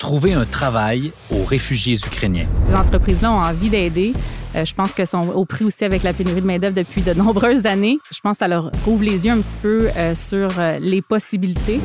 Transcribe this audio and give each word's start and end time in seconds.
trouver 0.00 0.32
un 0.32 0.46
travail 0.46 1.12
aux 1.30 1.44
réfugiés 1.44 1.94
ukrainiens. 1.94 2.46
Ces 2.66 2.74
entreprises-là 2.74 3.30
ont 3.30 3.42
envie 3.42 3.68
d'aider. 3.68 4.14
Euh, 4.56 4.64
je 4.64 4.74
pense 4.74 4.92
qu'elles 4.92 5.06
sont 5.06 5.28
au 5.28 5.44
prix 5.44 5.64
aussi 5.64 5.84
avec 5.84 6.02
la 6.02 6.12
pénurie 6.12 6.40
de 6.40 6.46
main-d'œuvre 6.46 6.74
depuis 6.74 7.02
de 7.02 7.12
nombreuses 7.12 7.66
années. 7.66 7.98
Je 8.10 8.18
pense 8.18 8.32
que 8.32 8.38
ça 8.38 8.48
leur 8.48 8.72
ouvre 8.86 9.04
les 9.04 9.24
yeux 9.26 9.30
un 9.30 9.40
petit 9.40 9.56
peu 9.62 9.90
euh, 9.96 10.14
sur 10.16 10.48
euh, 10.58 10.78
les 10.80 11.02
possibilités. 11.02 11.80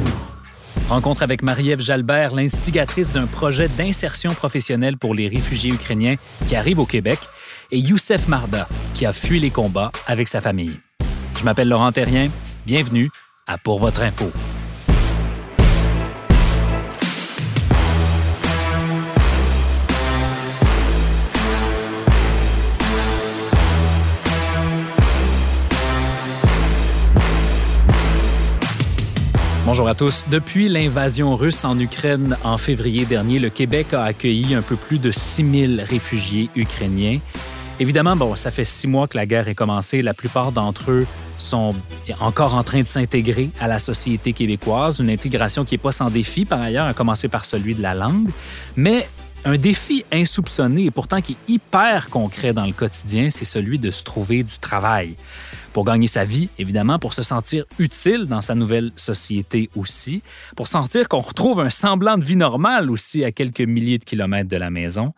Rencontre 0.90 1.24
avec 1.24 1.44
Marie-Ève 1.44 1.82
Jalbert, 1.82 2.34
l'instigatrice 2.34 3.12
d'un 3.12 3.26
projet 3.26 3.68
d'insertion 3.68 4.32
professionnelle 4.34 4.98
pour 4.98 5.14
les 5.14 5.28
réfugiés 5.28 5.74
ukrainiens 5.74 6.16
qui 6.48 6.56
arrivent 6.56 6.80
au 6.80 6.86
Québec, 6.86 7.20
et 7.72 7.80
Youssef 7.80 8.28
Marda, 8.28 8.68
qui 8.94 9.06
a 9.06 9.12
fui 9.12 9.40
les 9.40 9.50
combats 9.50 9.92
avec 10.08 10.30
sa 10.30 10.40
famille. 10.40 10.80
Je 11.40 11.44
m'appelle 11.44 11.68
Laurent 11.68 11.92
Terrien. 11.92 12.30
Bienvenue 12.66 13.10
à 13.48 13.58
Pour 13.58 13.80
votre 13.80 14.02
info. 14.02 14.32
Bonjour 29.76 29.90
à 29.90 29.96
tous. 29.96 30.24
Depuis 30.30 30.70
l'invasion 30.70 31.36
russe 31.36 31.66
en 31.66 31.78
Ukraine 31.78 32.38
en 32.46 32.58
février 32.58 33.04
dernier, 33.06 33.40
le 33.40 33.50
Québec 33.50 33.88
a 33.94 34.06
accueilli 34.06 34.56
un 34.56 34.62
peu 34.62 34.78
plus 34.78 35.00
de 35.00 35.12
6000 35.12 35.82
réfugiés 35.82 36.50
ukrainiens. 36.56 37.20
Évidemment, 37.82 38.16
bon, 38.16 38.38
ça 38.38 38.52
fait 38.52 38.64
six 38.64 38.88
mois 38.88 39.10
que 39.10 39.18
la 39.18 39.26
guerre 39.26 39.50
est 39.50 39.54
commencée. 39.54 40.02
La 40.02 40.14
plupart 40.14 40.54
d'entre 40.54 40.92
eux 40.92 41.06
sont 41.38 41.76
encore 42.22 42.54
en 42.54 42.64
train 42.64 42.84
de 42.84 42.88
s'intégrer 42.88 43.50
à 43.60 43.68
la 43.68 43.80
société 43.80 44.32
québécoise, 44.32 45.00
une 45.00 45.10
intégration 45.10 45.66
qui 45.66 45.74
n'est 45.74 45.80
pas 45.80 45.92
sans 45.92 46.10
défi, 46.10 46.46
par 46.46 46.62
ailleurs, 46.62 46.86
à 46.86 46.94
commencer 46.94 47.28
par 47.28 47.46
celui 47.46 47.76
de 47.76 47.82
la 47.82 47.96
langue. 47.96 48.30
Mais 48.78 49.10
un 49.46 49.58
défi 49.58 50.04
insoupçonné 50.12 50.86
et 50.86 50.92
pourtant 50.92 51.22
qui 51.22 51.34
est 51.34 51.52
hyper 51.52 52.10
concret 52.10 52.52
dans 52.52 52.66
le 52.66 52.72
quotidien, 52.72 53.30
c'est 53.30 53.46
celui 53.46 53.78
de 53.78 53.92
se 53.92 54.04
trouver 54.04 54.42
du 54.44 54.58
travail 54.58 55.16
pour 55.72 55.86
gagner 55.86 56.08
sa 56.08 56.24
vie, 56.24 56.50
évidemment, 56.58 56.98
pour 56.98 57.14
se 57.14 57.22
sentir 57.22 57.66
utile 57.78 58.26
dans 58.26 58.42
sa 58.42 58.56
nouvelle 58.56 58.92
société 58.96 59.70
aussi, 59.76 60.24
pour 60.56 60.68
sentir 60.68 61.08
qu'on 61.08 61.20
retrouve 61.20 61.60
un 61.60 61.70
semblant 61.70 62.18
de 62.18 62.24
vie 62.24 62.38
normale 62.38 62.90
aussi 62.90 63.24
à 63.24 63.32
quelques 63.32 63.62
milliers 63.62 64.00
de 64.00 64.06
kilomètres 64.06 64.50
de 64.50 64.58
la 64.58 64.70
maison. 64.72 65.14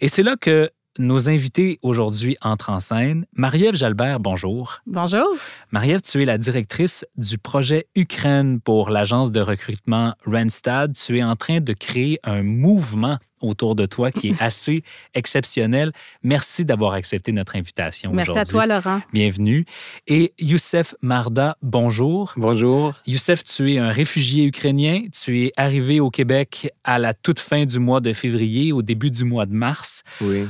Et 0.00 0.08
c'est 0.08 0.22
là 0.22 0.36
que 0.40 0.70
nos 0.98 1.28
invités 1.28 1.78
aujourd'hui 1.82 2.36
entrent 2.40 2.70
en 2.70 2.80
scène. 2.80 3.26
Marie-Ève 3.34 3.74
Jalbert, 3.74 4.20
bonjour. 4.20 4.80
Bonjour. 4.86 5.26
Marie-Ève, 5.70 6.02
tu 6.02 6.22
es 6.22 6.24
la 6.24 6.38
directrice 6.38 7.04
du 7.16 7.36
projet 7.36 7.86
Ukraine 7.94 8.60
pour 8.60 8.90
l'agence 8.90 9.32
de 9.32 9.40
recrutement 9.40 10.14
Randstad. 10.24 10.94
Tu 10.94 11.18
es 11.18 11.24
en 11.24 11.36
train 11.36 11.60
de 11.60 11.72
créer 11.72 12.18
un 12.24 12.42
mouvement 12.42 13.18
autour 13.40 13.74
de 13.74 13.86
toi 13.86 14.10
qui 14.10 14.28
est 14.28 14.42
assez 14.42 14.82
exceptionnel. 15.14 15.92
Merci 16.22 16.64
d'avoir 16.64 16.92
accepté 16.92 17.32
notre 17.32 17.56
invitation 17.56 18.12
Merci 18.12 18.38
à 18.38 18.44
toi, 18.44 18.66
Laurent. 18.66 19.00
Bienvenue. 19.12 19.66
Et 20.06 20.32
Youssef 20.38 20.94
Marda, 21.02 21.56
bonjour. 21.62 22.32
Bonjour. 22.36 22.94
Youssef, 23.06 23.44
tu 23.44 23.74
es 23.74 23.78
un 23.78 23.90
réfugié 23.90 24.44
ukrainien. 24.44 25.04
Tu 25.12 25.44
es 25.44 25.52
arrivé 25.56 26.00
au 26.00 26.10
Québec 26.10 26.72
à 26.84 26.98
la 26.98 27.14
toute 27.14 27.40
fin 27.40 27.66
du 27.66 27.78
mois 27.78 28.00
de 28.00 28.12
février, 28.12 28.72
au 28.72 28.82
début 28.82 29.10
du 29.10 29.24
mois 29.24 29.46
de 29.46 29.54
mars. 29.54 30.02
Oui. 30.20 30.46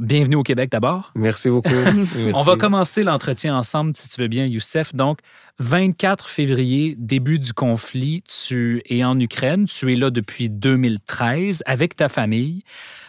Bienvenue 0.00 0.36
au 0.36 0.44
Québec 0.44 0.70
d'abord. 0.70 1.10
Merci 1.16 1.50
beaucoup. 1.50 1.74
Merci. 1.74 2.32
On 2.32 2.42
va 2.42 2.56
commencer 2.56 3.02
l'entretien 3.02 3.56
ensemble, 3.56 3.96
si 3.96 4.08
tu 4.08 4.20
veux 4.20 4.28
bien, 4.28 4.46
Youssef. 4.46 4.94
Donc, 4.94 5.18
24 5.58 6.28
février, 6.28 6.94
début 6.96 7.40
du 7.40 7.52
conflit, 7.52 8.22
tu 8.22 8.80
es 8.88 9.02
en 9.02 9.18
Ukraine, 9.18 9.66
tu 9.66 9.92
es 9.92 9.96
là 9.96 10.10
depuis 10.10 10.50
2013 10.50 11.64
avec 11.66 11.96
ta 11.96 12.08
famille. 12.08 12.62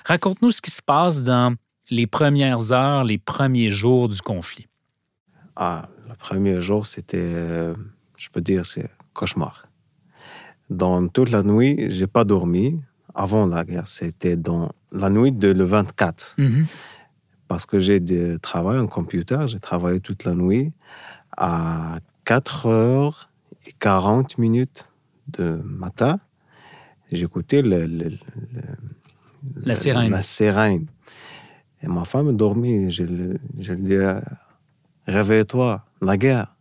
Raconte-nous 0.06 0.50
ce 0.50 0.62
qui 0.62 0.72
se 0.72 0.82
passe 0.82 1.24
dans 1.24 1.54
les 1.92 2.08
premières 2.08 2.72
heures, 2.72 3.04
les 3.04 3.20
premiers 3.20 3.70
jours 3.70 4.10
du 4.10 4.22
conflit. 4.22 4.66
Ah, 5.56 5.90
le 6.08 6.16
premier 6.16 6.60
jour, 6.60 6.88
c'était, 6.88 7.18
euh, 7.20 7.76
je 8.18 8.30
peux 8.30 8.42
dire, 8.42 8.66
c'est 8.66 8.90
cauchemar. 9.14 9.68
Dans 10.72 11.08
toute 11.08 11.30
la 11.30 11.44
nuit, 11.44 11.92
j'ai 11.92 12.08
pas 12.08 12.24
dormi. 12.24 12.80
Avant 13.16 13.48
la 13.48 13.64
guerre, 13.66 13.88
c'était 13.88 14.38
dans 14.38 14.72
la 14.92 15.10
nuit 15.10 15.32
de 15.32 15.50
le 15.52 15.64
24. 15.64 16.36
Mhm. 16.38 16.66
Parce 17.48 17.66
que 17.66 17.80
j'ai 17.80 18.00
du 18.00 18.38
travail 18.42 18.78
en 18.80 18.88
computer, 18.88 19.40
j'ai 19.48 19.60
travaillé 19.60 20.00
toute 20.00 20.24
la 20.24 20.36
nuit. 20.36 20.72
À 21.36 22.00
4 22.26 22.68
heures 22.68 23.30
et 23.66 23.72
40 23.74 24.38
minutes 24.38 24.88
de 25.28 25.60
matin, 25.64 26.20
j'écoutais 27.12 27.62
le, 27.62 27.86
le- 27.88 28.10
le- 28.10 28.18
La 29.64 29.74
sirène. 29.76 30.12
La 30.12 30.22
sirène. 30.22 30.86
Et 31.82 31.88
ma 31.88 32.06
femme 32.06 32.36
dormait. 32.36 32.90
Je, 32.92 33.04
lui 33.04 33.38
dis, 33.58 33.94
euh, 33.96 34.20
réveille-toi, 35.08 35.86
la 36.02 36.18
guerre. 36.18 36.56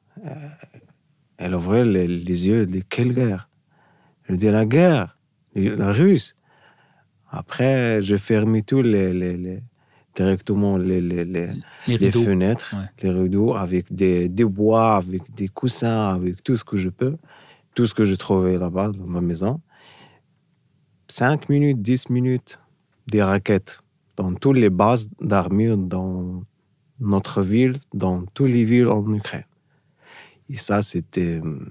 Elle 1.36 1.54
ouvrait 1.54 1.84
les, 1.84 2.06
les 2.08 2.46
yeux, 2.48 2.62
elle 2.62 2.70
dit, 2.70 2.82
quelle 2.88 3.12
guerre? 3.14 3.48
Je 4.24 4.32
lui 4.32 4.38
dis, 4.38 4.50
la 4.50 4.64
guerre, 4.64 5.16
la 5.54 5.92
russe. 5.92 6.34
Après, 7.30 8.02
je 8.02 8.16
fermais 8.16 8.62
tout 8.62 8.82
les, 8.82 9.12
les- 9.12 9.36
les- 9.36 9.62
directement 10.14 10.76
les, 10.78 11.00
les, 11.00 11.24
fenêtres, 12.10 12.74
Ouais. 12.74 12.86
les 13.02 13.10
rideaux, 13.10 13.54
avec 13.54 13.92
des, 13.92 14.28
des 14.28 14.44
bois, 14.44 14.96
avec 14.96 15.22
des 15.34 15.48
coussins, 15.48 16.08
avec 16.14 16.42
tout 16.42 16.56
ce 16.56 16.64
que 16.64 16.76
je 16.76 16.88
peux, 16.88 17.16
tout 17.74 17.86
ce 17.86 17.94
que 17.94 18.04
je 18.04 18.14
trouvais 18.16 18.58
là-bas 18.58 18.88
dans 18.88 19.06
ma 19.06 19.20
maison. 19.20 19.60
Cinq 21.08 21.48
minutes, 21.48 21.80
dix 21.82 22.10
minutes, 22.10 22.58
des 23.06 23.22
raquettes 23.22 23.80
dans 24.16 24.34
toutes 24.34 24.56
les 24.56 24.70
bases 24.70 25.08
d'armure 25.20 25.76
dans 25.78 26.42
notre 27.00 27.42
ville, 27.42 27.76
dans 27.94 28.24
toutes 28.34 28.50
les 28.50 28.64
villes 28.64 28.88
en 28.88 29.06
Ukraine. 29.14 29.44
Et 30.50 30.56
ça, 30.56 30.82
c'était 30.82 31.38
hum, 31.40 31.68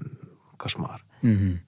cauchemar. 0.56 1.00
Mhm. 1.22 1.58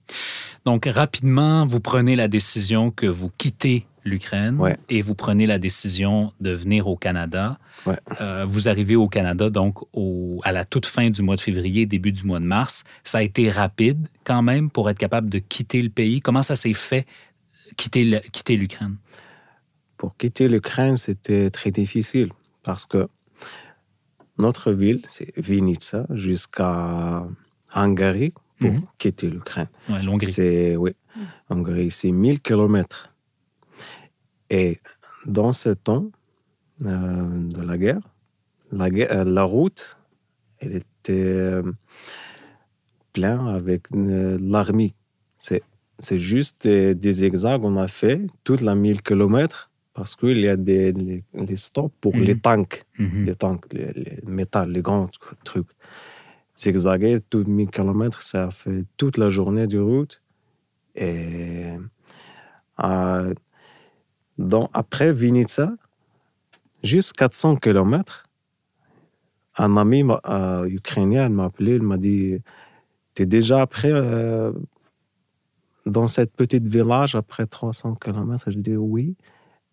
Donc, 0.65 0.85
rapidement, 0.85 1.65
vous 1.65 1.79
prenez 1.79 2.15
la 2.15 2.27
décision 2.27 2.91
que 2.91 3.05
vous 3.07 3.31
quittez 3.37 3.85
l'Ukraine 4.03 4.57
Ouais. 4.59 4.77
et 4.89 5.01
vous 5.03 5.13
prenez 5.15 5.45
la 5.45 5.59
décision 5.59 6.33
de 6.39 6.51
venir 6.51 6.87
au 6.87 6.95
Canada. 6.97 7.57
Ouais. 7.85 7.97
Euh, 8.19 8.45
vous 8.47 8.67
arrivez 8.67 8.95
au 8.95 9.07
Canada, 9.07 9.49
donc, 9.49 9.77
au- 9.93 10.39
à 10.43 10.51
la 10.51 10.65
toute 10.65 10.85
fin 10.87 11.09
du 11.11 11.21
mois 11.21 11.35
de 11.35 11.41
février, 11.41 11.85
début 11.85 12.11
du 12.11 12.23
mois 12.23 12.39
de 12.39 12.45
mars. 12.45 12.83
Ça 13.03 13.19
a 13.19 13.21
été 13.23 13.49
rapide, 13.49 14.07
quand 14.23 14.41
même, 14.41 14.69
pour 14.71 14.89
être 14.89 14.97
capable 14.97 15.29
de 15.29 15.37
quitter 15.39 15.81
le 15.83 15.89
pays. 15.89 16.19
Comment 16.19 16.41
ça 16.43 16.55
s'est 16.55 16.73
fait, 16.73 17.05
quitter 17.77 18.21
l'Ukraine? 18.57 18.97
Pour 19.97 20.17
quitter 20.17 20.47
l'Ukraine, 20.47 20.97
c'était 20.97 21.51
très 21.51 21.69
difficile 21.71 22.29
parce 22.63 22.87
que 22.87 23.07
notre 24.37 24.71
ville, 24.71 25.01
c'est 25.07 25.31
Vinica, 25.37 26.05
jusqu'à 26.09 27.23
Hongrie 27.75 28.33
pour 28.61 28.71
Mhm. 28.71 28.81
quitter 28.97 29.29
l'Ukraine. 29.29 29.67
Ouais, 29.89 30.01
l'Hongrie. 30.03 30.27
C'est, 30.31 30.75
oui, 30.75 30.91
Hongrie, 31.49 31.91
c'est 31.91 32.11
1000 32.11 32.39
kilomètres. 32.41 33.13
Et 34.49 34.79
dans 35.25 35.51
ce 35.53 35.69
temps 35.69 36.05
euh, 36.83 37.27
de 37.57 37.61
la 37.61 37.77
guerre, 37.77 37.99
la, 38.71 38.89
guerre- 38.89 39.11
euh, 39.11 39.23
la 39.23 39.43
route, 39.43 39.97
elle 40.59 40.75
était 40.75 41.11
euh, 41.11 41.63
pleine 43.13 43.47
avec 43.47 43.83
euh, 43.93 44.37
l'armée. 44.41 44.93
C'est, 45.37 45.63
c'est 45.99 46.19
juste 46.19 46.63
des, 46.67 46.95
des 46.95 47.13
zigzags 47.13 47.61
qu'on 47.61 47.77
a 47.77 47.87
fait 47.87 48.21
toute 48.43 48.61
la 48.61 48.75
1000 48.75 49.01
kilomètres 49.01 49.69
parce 49.93 50.15
qu'il 50.15 50.37
y 50.39 50.47
a 50.47 50.55
des 50.55 50.93
les, 50.93 51.23
les 51.33 51.55
stops 51.57 51.93
pour 51.99 52.15
Mhm. 52.15 52.23
les 52.23 52.37
tanks 52.39 52.85
Mhm. 52.99 53.25
les 53.25 53.35
tanks, 53.35 53.65
les, 53.73 53.91
les 53.93 54.19
métal, 54.25 54.71
les 54.71 54.81
grands 54.81 55.09
trucs. 55.43 55.67
Zigzaguer 56.61 57.21
tout 57.29 57.43
1000 57.43 57.69
km, 57.69 58.21
ça 58.21 58.51
fait 58.51 58.85
toute 58.97 59.17
la 59.17 59.29
journée 59.31 59.65
de 59.65 59.79
route. 59.79 60.21
Et 60.95 61.71
euh, 62.83 63.33
dans, 64.37 64.69
après 64.73 65.11
Vinica, 65.11 65.71
juste 66.83 67.13
400 67.13 67.55
km, 67.55 68.25
un 69.57 69.75
ami 69.75 70.03
euh, 70.27 70.65
ukrainien 70.65 71.29
m'a 71.29 71.45
appelé, 71.45 71.75
il 71.75 71.83
m'a 71.83 71.97
dit 71.97 72.37
Tu 73.15 73.23
es 73.23 73.25
déjà 73.25 73.61
après 73.61 73.91
euh, 73.91 74.51
dans 75.85 76.07
cette 76.07 76.31
petite 76.31 76.67
village 76.67 77.15
après 77.15 77.47
300 77.47 77.95
km 77.95 78.51
Je 78.51 78.59
dis 78.59 78.75
Oui. 78.75 79.15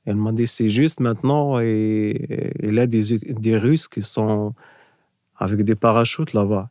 Elle 0.06 0.16
m'a 0.16 0.32
dit 0.32 0.46
c'est 0.46 0.70
juste 0.70 1.00
maintenant, 1.00 1.60
et, 1.60 2.54
il 2.62 2.74
y 2.74 2.80
a 2.80 2.86
des 2.86 3.58
Russes 3.58 3.88
qui 3.88 4.00
sont 4.00 4.54
avec 5.36 5.62
des 5.62 5.74
parachutes 5.74 6.32
là-bas. 6.32 6.70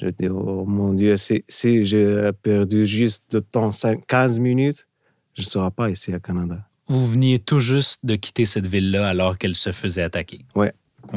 Je 0.00 0.08
dis, 0.08 0.28
oh 0.28 0.64
mon 0.66 0.92
Dieu, 0.94 1.16
si, 1.16 1.44
si 1.48 1.84
j'ai 1.84 2.30
perdu 2.42 2.86
juste 2.86 3.24
de 3.30 3.40
temps 3.40 3.70
5, 3.72 4.06
15 4.06 4.38
minutes, 4.38 4.86
je 5.34 5.42
ne 5.42 5.46
serai 5.46 5.70
pas 5.70 5.90
ici 5.90 6.12
à 6.12 6.20
Canada. 6.20 6.66
Vous 6.88 7.06
veniez 7.06 7.38
tout 7.38 7.60
juste 7.60 8.00
de 8.04 8.16
quitter 8.16 8.44
cette 8.44 8.66
ville-là 8.66 9.08
alors 9.08 9.38
qu'elle 9.38 9.54
se 9.54 9.72
faisait 9.72 10.02
attaquer. 10.02 10.44
Wow. 10.54 10.70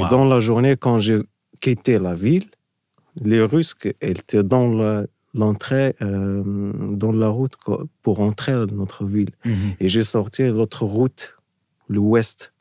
Dans 0.09 0.25
la 0.25 0.39
journée, 0.39 0.75
quand 0.77 0.99
j'ai 0.99 1.19
quitté 1.61 1.97
la 1.97 2.13
ville, 2.13 2.45
les 3.21 3.41
Russes 3.41 3.75
étaient 4.01 4.43
dans 4.43 4.67
la- 4.73 5.05
l'entrée, 5.33 5.95
euh, 6.01 6.43
dans 6.95 7.11
la 7.11 7.29
route 7.29 7.53
pour 8.03 8.19
entrer 8.19 8.53
dans 8.53 8.75
notre 8.75 9.05
ville. 9.05 9.31
Mhm. 9.45 9.55
Et 9.79 9.87
j'ai 9.89 10.03
sorti 10.03 10.43
l'autre 10.47 10.85
route, 10.85 11.35
l'ouest. 11.89 12.53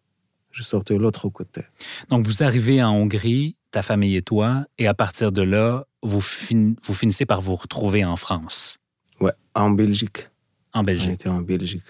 J'ai 0.53 0.63
sorti 0.65 0.95
l'autre 0.97 1.29
côté. 1.29 1.63
Donc, 2.11 2.27
vous 2.27 2.43
arrivez 2.43 2.83
en 2.83 2.93
Hongrie, 2.95 3.57
ta 3.71 3.83
famille 3.83 4.17
et 4.17 4.23
toi, 4.23 4.65
et 4.79 4.87
à 4.87 4.95
partir 4.95 5.33
de 5.33 5.43
là, 5.43 5.87
vous, 6.03 6.21
fin- 6.21 6.75
vous 6.83 6.95
finissez 6.95 7.27
par 7.27 7.41
vous 7.43 7.55
retrouver 7.55 8.05
en 8.05 8.17
France, 8.17 8.79
Ouais, 9.21 9.33
en 9.55 9.71
Belgique. 9.71 10.29
en 10.73 10.83
Belgique. 10.83 11.13
été 11.15 11.29
en 11.29 11.41
Belgique. 11.43 11.83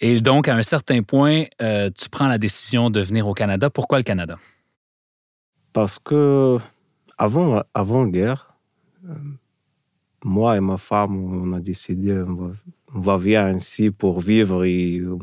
Et 0.00 0.20
donc, 0.20 0.48
à 0.48 0.54
un 0.56 0.62
certain 0.62 1.02
point, 1.02 1.44
euh, 1.60 1.90
tu 1.96 2.08
prends 2.08 2.28
la 2.28 2.38
décision 2.38 2.88
de 2.90 3.00
venir 3.00 3.26
au 3.28 3.34
Canada. 3.34 3.68
Pourquoi 3.70 3.98
le 3.98 4.04
Canada? 4.04 4.38
Parce 5.72 5.98
que 5.98 6.58
avant, 7.18 7.62
avant 7.74 8.06
guerre, 8.06 8.54
euh, 9.08 9.14
moi 10.24 10.56
et 10.56 10.60
ma 10.60 10.78
femme, 10.78 11.16
on 11.16 11.52
a 11.52 11.60
décidé, 11.60 12.12
on 12.26 12.34
va, 12.34 12.52
on 12.94 13.00
va 13.00 13.16
venir 13.18 13.48
ici 13.50 13.90
pour 13.90 14.20
vivre 14.20 14.64
et 14.64 14.98
euh, 14.98 15.18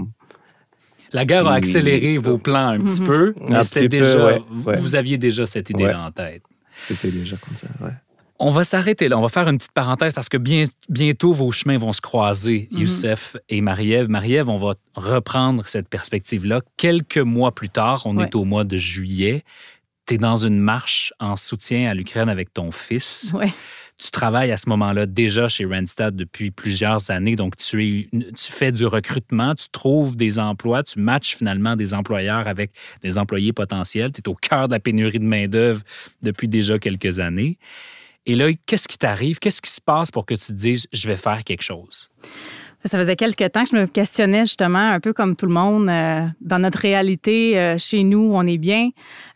La 1.12 1.26
guerre 1.26 1.48
a 1.48 1.54
accéléré 1.56 2.18
vos 2.18 2.38
plans 2.38 2.68
un 2.70 2.80
petit 2.82 3.02
Mhm. 3.02 3.08
peu, 3.08 3.34
mais 3.50 3.64
c'était 3.64 3.90
déjà, 3.90 4.26
ouais, 4.26 4.42
vous- 4.50 4.64
ouais. 4.70 4.78
vous 4.78 4.96
aviez 4.96 5.18
déjà 5.18 5.46
cette 5.46 5.70
idée-là 5.70 6.00
Ouais. 6.00 6.06
en 6.08 6.12
tête. 6.12 6.44
C'était 6.77 7.12
déjà 7.12 7.38
comme 7.38 7.56
ça. 7.57 7.68
Ouais. 7.81 7.91
On 8.39 8.51
va 8.51 8.63
s'arrêter 8.63 9.09
là. 9.09 9.18
On 9.18 9.21
va 9.21 9.29
faire 9.29 9.47
une 9.47 9.57
petite 9.57 9.71
parenthèse 9.71 10.13
parce 10.13 10.29
que 10.29 10.38
bien, 10.38 10.65
bientôt 10.89 11.33
vos 11.33 11.51
chemins 11.51 11.79
vont 11.79 11.91
se 11.91 12.01
croiser, 12.01 12.68
Mhm. 12.71 12.79
Youssef 12.81 13.35
et 13.50 13.62
Marie-Ève. 13.62 14.07
Marie-Ève, 14.09 14.47
on 14.47 14.59
va 14.59 14.75
reprendre 14.95 15.68
cette 15.68 15.89
perspective-là. 15.89 16.62
Quelques 16.77 17.18
mois 17.18 17.53
plus 17.56 17.69
tard, 17.69 18.03
on 18.06 18.15
Ouais. 18.18 18.25
est 18.25 18.35
au 18.35 18.44
mois 18.44 18.63
de 18.63 18.77
juillet. 18.77 19.44
Tu 20.07 20.13
es 20.13 20.18
dans 20.19 20.35
une 20.35 20.59
marche 20.59 21.13
en 21.19 21.35
soutien 21.35 21.89
à 21.89 21.94
l'Ukraine 21.95 22.29
avec 22.29 22.53
ton 22.53 22.71
fils. 22.71 23.33
Ouais. 23.33 23.51
Tu 23.98 24.12
travailles 24.12 24.52
à 24.52 24.58
ce 24.58 24.70
moment-là 24.70 25.06
déjà 25.08 25.48
chez 25.48 25.66
Randstad 25.66 26.16
depuis 26.16 26.52
plusieurs 26.52 27.10
années, 27.10 27.36
donc 27.36 27.58
tu, 27.58 27.84
es, 27.84 28.10
tu 28.12 28.52
fais 28.52 28.72
du 28.72 28.86
recrutement, 28.86 29.56
tu 29.56 29.70
trouves 29.70 30.16
des 30.16 30.38
emplois, 30.38 30.84
tu 30.84 31.00
matches 31.00 31.36
finalement 31.36 31.76
des 31.76 31.94
employeurs 31.94 32.48
avec 32.48 32.72
des 33.02 33.18
employés 33.18 33.54
potentiels. 33.54 34.12
Tu 34.12 34.22
es 34.22 34.30
au 34.30 34.36
cœur 34.36 34.68
de 34.68 34.74
la 34.74 34.80
pénurie 34.80 35.20
de 35.20 35.26
main-d'œuvre 35.26 35.82
depuis 36.22 36.48
déjà 36.48 36.78
quelques 36.78 37.20
années. 37.20 37.58
Et 38.28 38.36
là, 38.36 38.50
qu'est-ce 38.66 38.88
qui 38.88 38.98
t'arrive? 38.98 39.40
Qu'est-ce 39.40 39.62
qui 39.62 39.72
se 39.72 39.82
passe 39.82 40.12
pour 40.12 40.26
que 40.26 40.36
tu 40.36 40.48
te 40.48 40.54
dises, 40.54 40.88
je 40.92 41.08
vais 41.08 41.16
faire 41.16 41.44
quelque 41.44 41.64
chose? 41.64 42.10
Ça 42.86 42.98
faisait 43.00 43.16
quelques 43.16 43.52
temps 43.52 43.64
que 43.64 43.72
je 43.72 43.76
me 43.76 43.86
questionnais 43.88 44.46
justement, 44.46 44.92
un 44.92 45.00
peu 45.00 45.12
comme 45.12 45.36
tout 45.36 45.46
le 45.46 45.54
monde, 45.54 45.90
euh, 45.90 46.26
dans 46.42 46.60
notre 46.60 46.80
réalité, 46.80 47.58
euh, 47.58 47.78
chez 47.78 48.04
nous, 48.04 48.32
on 48.34 48.46
est 48.46 48.58
bien, 48.58 48.90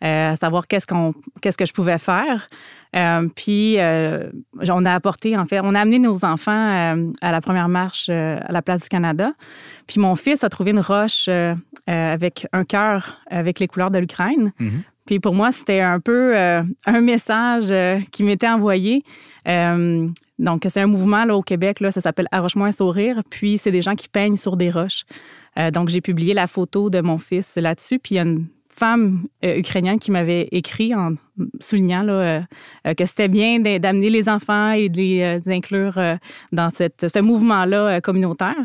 euh, 0.03 0.33
à 0.33 0.35
savoir 0.35 0.67
qu'est-ce 0.67 0.85
qu'on, 0.85 1.13
qu'est-ce 1.41 1.57
que 1.57 1.65
je 1.65 1.73
pouvais 1.73 1.97
faire. 1.97 2.49
Euh, 2.95 3.27
puis, 3.35 3.79
euh, 3.79 4.29
on 4.69 4.85
a 4.85 4.93
apporté, 4.93 5.37
en 5.37 5.45
fait, 5.45 5.59
on 5.61 5.75
a 5.75 5.79
amené 5.79 5.99
nos 5.99 6.25
enfants 6.25 6.51
euh, 6.51 7.11
à 7.21 7.31
la 7.31 7.41
première 7.41 7.69
marche 7.69 8.07
euh, 8.09 8.37
à 8.41 8.51
la 8.51 8.61
place 8.61 8.81
du 8.81 8.89
Canada. 8.89 9.31
Puis, 9.87 9.99
mon 9.99 10.15
fils 10.15 10.43
a 10.43 10.49
trouvé 10.49 10.71
une 10.71 10.79
roche 10.79 11.29
avec 11.87 12.47
un 12.53 12.63
cœur 12.63 13.21
avec 13.29 13.59
les 13.59 13.67
couleurs 13.67 13.91
de 13.91 13.99
l'Ukraine. 13.99 14.51
Mhm. 14.59 14.83
Puis 15.05 15.19
pour 15.19 15.33
moi, 15.33 15.51
c'était 15.51 15.81
un 15.81 15.99
peu 15.99 16.37
un 16.37 17.01
message 17.01 17.73
qui 18.11 18.23
m'était 18.23 18.47
envoyé. 18.47 19.03
Donc, 19.45 20.65
c'est 20.69 20.79
un 20.79 20.87
mouvement 20.87 21.25
là, 21.25 21.35
au 21.35 21.41
Québec, 21.41 21.81
là, 21.81 21.91
ça 21.91 21.99
s'appelle 21.99 22.27
Arroche-moi 22.31 22.67
un 22.67 22.71
sourire. 22.71 23.21
Puis, 23.29 23.57
c'est 23.57 23.71
des 23.71 23.81
gens 23.81 23.95
qui 23.95 24.07
peignent 24.07 24.37
sur 24.37 24.55
des 24.55 24.69
roches. 24.69 25.03
Donc, 25.73 25.89
j'ai 25.89 25.99
publié 25.99 26.33
la 26.33 26.47
photo 26.47 26.89
de 26.89 27.01
mon 27.01 27.17
fils 27.17 27.55
là-dessus. 27.57 27.99
Puis, 27.99 28.15
il 28.15 28.17
y 28.17 28.19
a 28.19 28.23
une 28.23 28.45
femme 28.73 29.25
euh, 29.43 29.57
ukrainienne 29.57 29.99
qui 29.99 30.11
m'avait 30.11 30.47
écrit 30.51 30.93
en 30.95 31.13
soulignant 31.59 32.03
là, 32.03 32.13
euh, 32.13 32.41
euh, 32.87 32.93
que 32.93 33.05
c'était 33.05 33.27
bien 33.27 33.59
d'a- 33.59 33.79
d'amener 33.79 34.09
les 34.09 34.29
enfants 34.29 34.71
et 34.71 34.89
de 34.89 34.97
les 34.97 35.49
inclure 35.49 35.99
dans 36.51 36.69
cette, 36.69 37.07
ce 37.13 37.19
mouvement-là 37.19 38.01
communautaire. 38.01 38.55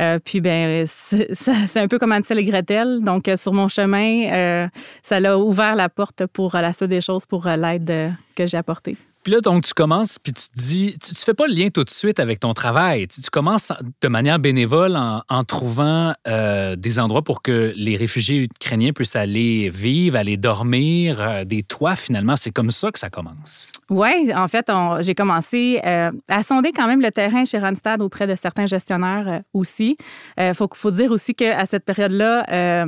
Euh, 0.00 0.18
puis, 0.24 0.40
ben, 0.40 0.84
c'est 0.86 1.76
un 1.76 1.86
peu 1.88 1.98
comme 1.98 2.12
Ansel 2.12 2.38
et 2.38 2.44
Gretel. 2.44 3.00
Donc, 3.02 3.30
sur 3.36 3.52
mon 3.52 3.68
chemin, 3.68 4.68
ça 5.02 5.20
l'a 5.20 5.38
ouvert 5.38 5.74
la 5.76 5.88
porte 5.88 6.26
pour 6.26 6.54
la 6.54 6.72
suite 6.72 6.88
des 6.88 7.00
choses, 7.02 7.26
pour 7.26 7.46
l'aide 7.46 8.14
que 8.34 8.46
j'ai 8.46 8.56
apportée. 8.56 8.96
Puis 9.22 9.32
là, 9.32 9.40
donc, 9.40 9.62
tu 9.62 9.72
commences, 9.72 10.18
puis 10.18 10.32
tu 10.32 10.48
te 10.48 10.58
dis, 10.58 10.96
tu, 11.00 11.14
tu 11.14 11.24
fais 11.24 11.34
pas 11.34 11.46
le 11.46 11.54
lien 11.54 11.68
tout 11.68 11.84
de 11.84 11.90
suite 11.90 12.18
avec 12.18 12.40
ton 12.40 12.54
travail. 12.54 13.06
Tu, 13.06 13.20
commences 13.30 13.72
de 14.00 14.08
manière 14.08 14.40
bénévole 14.40 14.96
en, 14.96 15.44
trouvant 15.44 16.14
euh, 16.26 16.74
des 16.76 16.98
endroits 16.98 17.22
pour 17.22 17.40
que 17.40 17.72
les 17.76 17.96
réfugiés 17.96 18.44
ukrainiens 18.44 18.92
puissent 18.92 19.16
aller 19.16 19.70
vivre, 19.70 20.16
aller 20.16 20.36
dormir, 20.36 21.20
euh, 21.20 21.44
des 21.44 21.62
toits, 21.62 21.94
finalement. 21.94 22.34
C'est 22.34 22.50
comme 22.50 22.70
ça 22.70 22.90
que 22.90 22.98
ça 22.98 23.10
commence. 23.10 23.70
Oui, 23.90 24.32
en 24.34 24.48
fait, 24.48 24.70
j'ai 25.00 25.14
commencé 25.14 25.80
euh, 25.84 26.10
à 26.28 26.42
sonder 26.42 26.72
quand 26.72 26.88
même 26.88 27.00
le 27.00 27.12
terrain 27.12 27.44
chez 27.44 27.58
Randstad 27.58 28.02
auprès 28.02 28.26
de 28.26 28.34
certains 28.34 28.66
gestionnaires 28.66 29.42
aussi. 29.52 29.96
Il 30.36 30.54
faut, 30.54 30.68
faut 30.74 30.90
dire 30.90 31.12
aussi 31.12 31.34
qu'à 31.34 31.64
cette 31.66 31.84
période-là, 31.84 32.86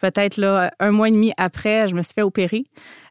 peut-être 0.00 0.36
là, 0.36 0.70
un 0.80 0.90
mois 0.90 1.08
et 1.08 1.12
demi 1.12 1.32
après, 1.36 1.88
je 1.88 1.94
me 1.94 2.02
suis 2.02 2.14
fait 2.14 2.22
opérer. 2.22 2.64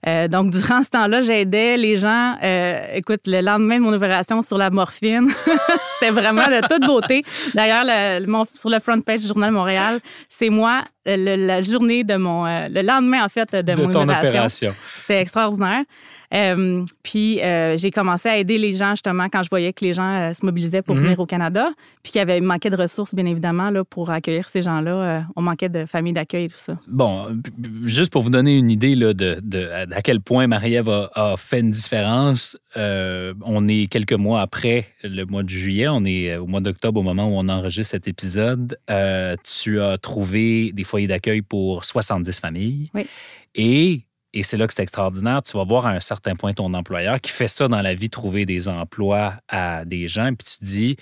Euh, 0.07 0.27
donc, 0.29 0.51
durant 0.51 0.81
ce 0.81 0.89
temps-là, 0.91 1.21
j'aidais 1.21 1.75
les 1.75 1.97
gens. 1.97 2.35
euh, 2.41 2.79
écoute, 2.93 3.21
le 3.25 3.41
lendemain 3.41 3.77
de 3.77 3.81
mon 3.83 3.91
opération 3.93 4.41
sur 4.41 4.57
la 4.57 4.69
morphine, 4.69 5.27
c'était 5.99 6.11
vraiment 6.11 6.47
de 6.47 6.65
toute 6.67 6.85
beauté. 6.85 7.23
D'ailleurs, 7.53 7.83
le- 7.85 8.25
mon- 8.25 8.45
sur 8.53 8.69
le 8.69 8.79
front 8.79 9.01
page 9.01 9.21
du 9.21 9.27
Journal 9.27 9.51
Montréal, 9.51 9.99
c'est 10.29 10.49
moi, 10.49 10.83
euh, 11.07 11.15
le- 11.17 11.45
la 11.47 11.61
journée 11.63 12.03
de 12.05 12.15
mon... 12.15 12.45
euh, 12.45 12.67
le 12.69 12.81
lendemain, 12.81 13.25
en 13.25 13.29
fait, 13.29 13.51
de, 13.53 13.61
de 13.61 13.75
mon 13.75 13.91
ton 13.91 14.03
opération. 14.03 14.29
opération. 14.29 14.75
C'était 14.99 15.19
extraordinaire. 15.21 15.83
Euh, 16.33 16.83
puis 17.01 17.41
euh, 17.41 17.75
j'ai 17.77 17.89
commencé 17.89 18.29
à 18.29 18.37
aider 18.37 18.57
les 18.59 18.71
gens 18.71 18.91
justement 18.91 19.27
quand 19.31 19.41
je 19.41 19.49
voyais 19.49 19.73
que 19.73 19.83
les 19.83 19.93
gens 19.93 20.29
euh, 20.29 20.33
se 20.33 20.45
mobilisaient 20.45 20.81
pour 20.83 20.95
Mhm. 20.95 21.01
venir 21.03 21.19
au 21.19 21.25
Canada, 21.25 21.69
puis 22.03 22.11
qu'il 22.11 22.19
y 22.19 22.21
avait 22.21 22.39
manquait 22.39 22.69
de 22.69 22.75
ressources 22.75 23.15
bien 23.15 23.25
évidemment 23.25 23.69
là 23.71 23.83
pour 23.83 24.11
accueillir 24.11 24.47
ces 24.47 24.61
gens-là. 24.61 25.25
On 25.35 25.41
manquait 25.41 25.69
de 25.69 25.85
familles 25.85 26.13
d'accueil 26.13 26.45
et 26.45 26.49
tout 26.49 26.55
ça. 26.57 26.77
Bon, 26.87 27.25
juste 27.83 28.11
pour 28.11 28.21
vous 28.21 28.29
donner 28.29 28.57
une 28.57 28.69
idée 28.69 28.95
là, 28.95 29.13
de, 29.13 29.39
de- 29.41 29.67
à 29.91 30.01
quel 30.03 30.21
point 30.21 30.45
Marie-Ève 30.47 30.89
a, 30.89 31.09
a 31.15 31.35
fait 31.37 31.61
une 31.61 31.71
différence, 31.71 32.57
on 32.75 33.67
est 33.67 33.87
quelques 33.91 34.13
mois 34.13 34.41
après 34.41 34.87
le 35.03 35.23
mois 35.25 35.43
de 35.43 35.49
juillet, 35.49 35.87
on 35.87 36.05
est 36.05 36.35
au 36.37 36.45
mois 36.45 36.61
d'octobre 36.61 36.99
au 36.99 37.03
moment 37.03 37.27
où 37.27 37.33
on 37.39 37.49
enregistre 37.49 37.91
cet 37.91 38.07
épisode. 38.07 38.77
Tu 39.43 39.81
as 39.81 39.97
trouvé 39.97 40.71
des 40.73 40.83
foyers 40.83 41.07
d'accueil 41.07 41.41
pour 41.41 41.85
70 41.85 42.39
familles. 42.39 42.91
Oui. 42.93 43.05
Et, 43.55 44.01
et 44.33 44.43
c'est 44.43 44.57
là 44.57 44.67
que 44.67 44.73
c'est 44.73 44.83
extraordinaire, 44.83 45.41
tu 45.43 45.57
vas 45.57 45.63
voir 45.63 45.85
à 45.85 45.91
un 45.91 45.99
certain 45.99 46.35
point 46.35 46.53
ton 46.53 46.73
employeur 46.73 47.19
qui 47.21 47.31
fait 47.31 47.47
ça 47.47 47.67
dans 47.67 47.81
la 47.81 47.95
vie, 47.95 48.09
trouver 48.09 48.45
des 48.45 48.67
emplois 48.67 49.33
à 49.47 49.85
des 49.85 50.07
gens, 50.07 50.33
puis 50.35 50.47
tu 50.53 50.57
te 50.59 50.65
dis, 50.65 50.97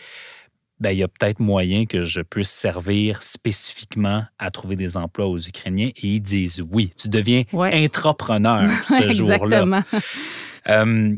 ben, 0.79 0.91
il 0.91 0.99
y 0.99 1.03
a 1.03 1.07
peut-être 1.07 1.39
moyen 1.39 1.85
que 1.87 2.03
je 2.03 2.21
puisse 2.21 2.51
servir 2.51 3.23
spécifiquement 3.23 4.23
à 4.37 4.51
trouver 4.51 4.75
des 4.75 4.95
emplois 4.95 5.25
aux 5.25 5.39
Ukrainiens. 5.39 5.89
Et 5.95 6.07
ils 6.07 6.19
disent 6.21 6.63
oui. 6.71 6.91
Tu 6.95 7.09
deviens 7.09 7.43
Ouais. 7.51 7.83
intrapreneur 7.83 8.69
ce 8.83 9.11
jour-là. 9.11 9.35
Exactement. 9.63 9.81
Euh, 10.69 11.15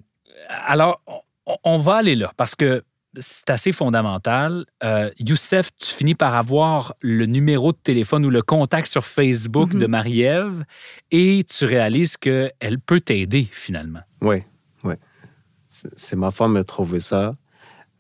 alors, 0.66 1.02
on, 1.46 1.58
on 1.66 1.78
va 1.80 1.96
aller 1.96 2.16
là 2.16 2.32
parce 2.38 2.56
que 2.56 2.84
c'est 3.20 3.50
assez 3.50 3.72
fondamental. 3.72 4.66
Euh, 4.84 5.10
Youssef, 5.20 5.70
tu 5.78 5.94
finis 5.94 6.16
par 6.16 6.36
avoir 6.36 6.96
le 7.02 7.26
numéro 7.26 7.72
de 7.72 7.78
téléphone 7.78 8.26
ou 8.26 8.30
le 8.30 8.42
contact 8.42 8.88
sur 8.88 9.06
Facebook 9.06 9.74
Mhm. 9.74 9.80
de 9.80 9.88
Marie-Ève 9.88 10.64
et 11.12 11.46
tu 11.48 11.66
réalises 11.66 12.18
qu'elle 12.18 12.80
peut 12.86 13.00
t'aider 13.02 13.48
finalement. 13.52 14.02
Oui, 14.22 14.44
oui. 14.84 14.94
C'est 15.68 16.16
ma 16.16 16.32
femme 16.32 16.54
qui 16.54 16.60
a 16.60 16.64
trouvé 16.64 17.00
ça. 17.00 17.36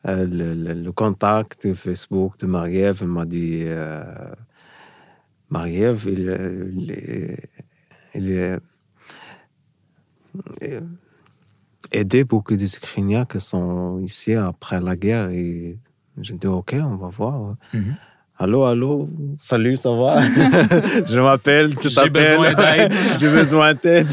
Euh, 0.07 0.25
le, 0.25 0.53
le- 0.53 0.73
le 0.81 0.91
contact 0.93 1.67
de 1.67 1.73
Facebook 1.73 2.39
de 2.39 2.45
Marie-Ève 2.47 2.99
elle 3.01 3.07
m'a 3.09 3.25
dit 3.25 3.63
euh, 3.65 4.03
Marie-Ève, 5.49 6.05
il, 6.07 6.73
il 6.77 6.91
est- 6.91 7.49
il 8.15 8.31
est- 8.31 8.59
aidé 11.91 12.23
beaucoup 12.23 12.55
des 12.55 12.75
Ukrainiens 12.75 13.25
qui 13.25 13.39
sont 13.39 13.99
ici 13.99 14.33
après 14.33 14.79
la 14.79 14.95
guerre. 14.95 15.29
Et 15.29 15.77
j'ai 16.19 16.33
dit 16.35 16.47
OK, 16.47 16.75
on 16.79 16.95
va 16.95 17.07
voir. 17.09 17.55
Mhm. 17.73 17.95
Allô, 18.41 18.63
allô, 18.63 19.09
salut, 19.37 19.75
ça 19.75 19.91
va? 19.91 20.21
je 21.05 21.19
m'appelle, 21.19 21.75
tu 21.75 21.89
J'ai 21.89 21.95
t'appelles? 21.95 22.37
besoin 22.37 22.53
d'aide. 22.53 22.93
J'ai 23.19 23.27
besoin 23.29 23.73
d'aide. 23.73 24.07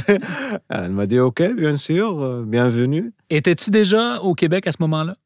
Elle 0.69 0.91
m'a 0.91 1.07
dit 1.07 1.21
OK, 1.21 1.43
bien 1.55 1.77
sûr, 1.77 2.21
euh, 2.21 2.45
bienvenue. 2.45 3.13
Étais-tu 3.31 3.71
déjà 3.71 4.21
au 4.21 4.35
Québec 4.35 4.67
à 4.67 4.73
ce 4.73 4.79
moment-là? 4.81 5.17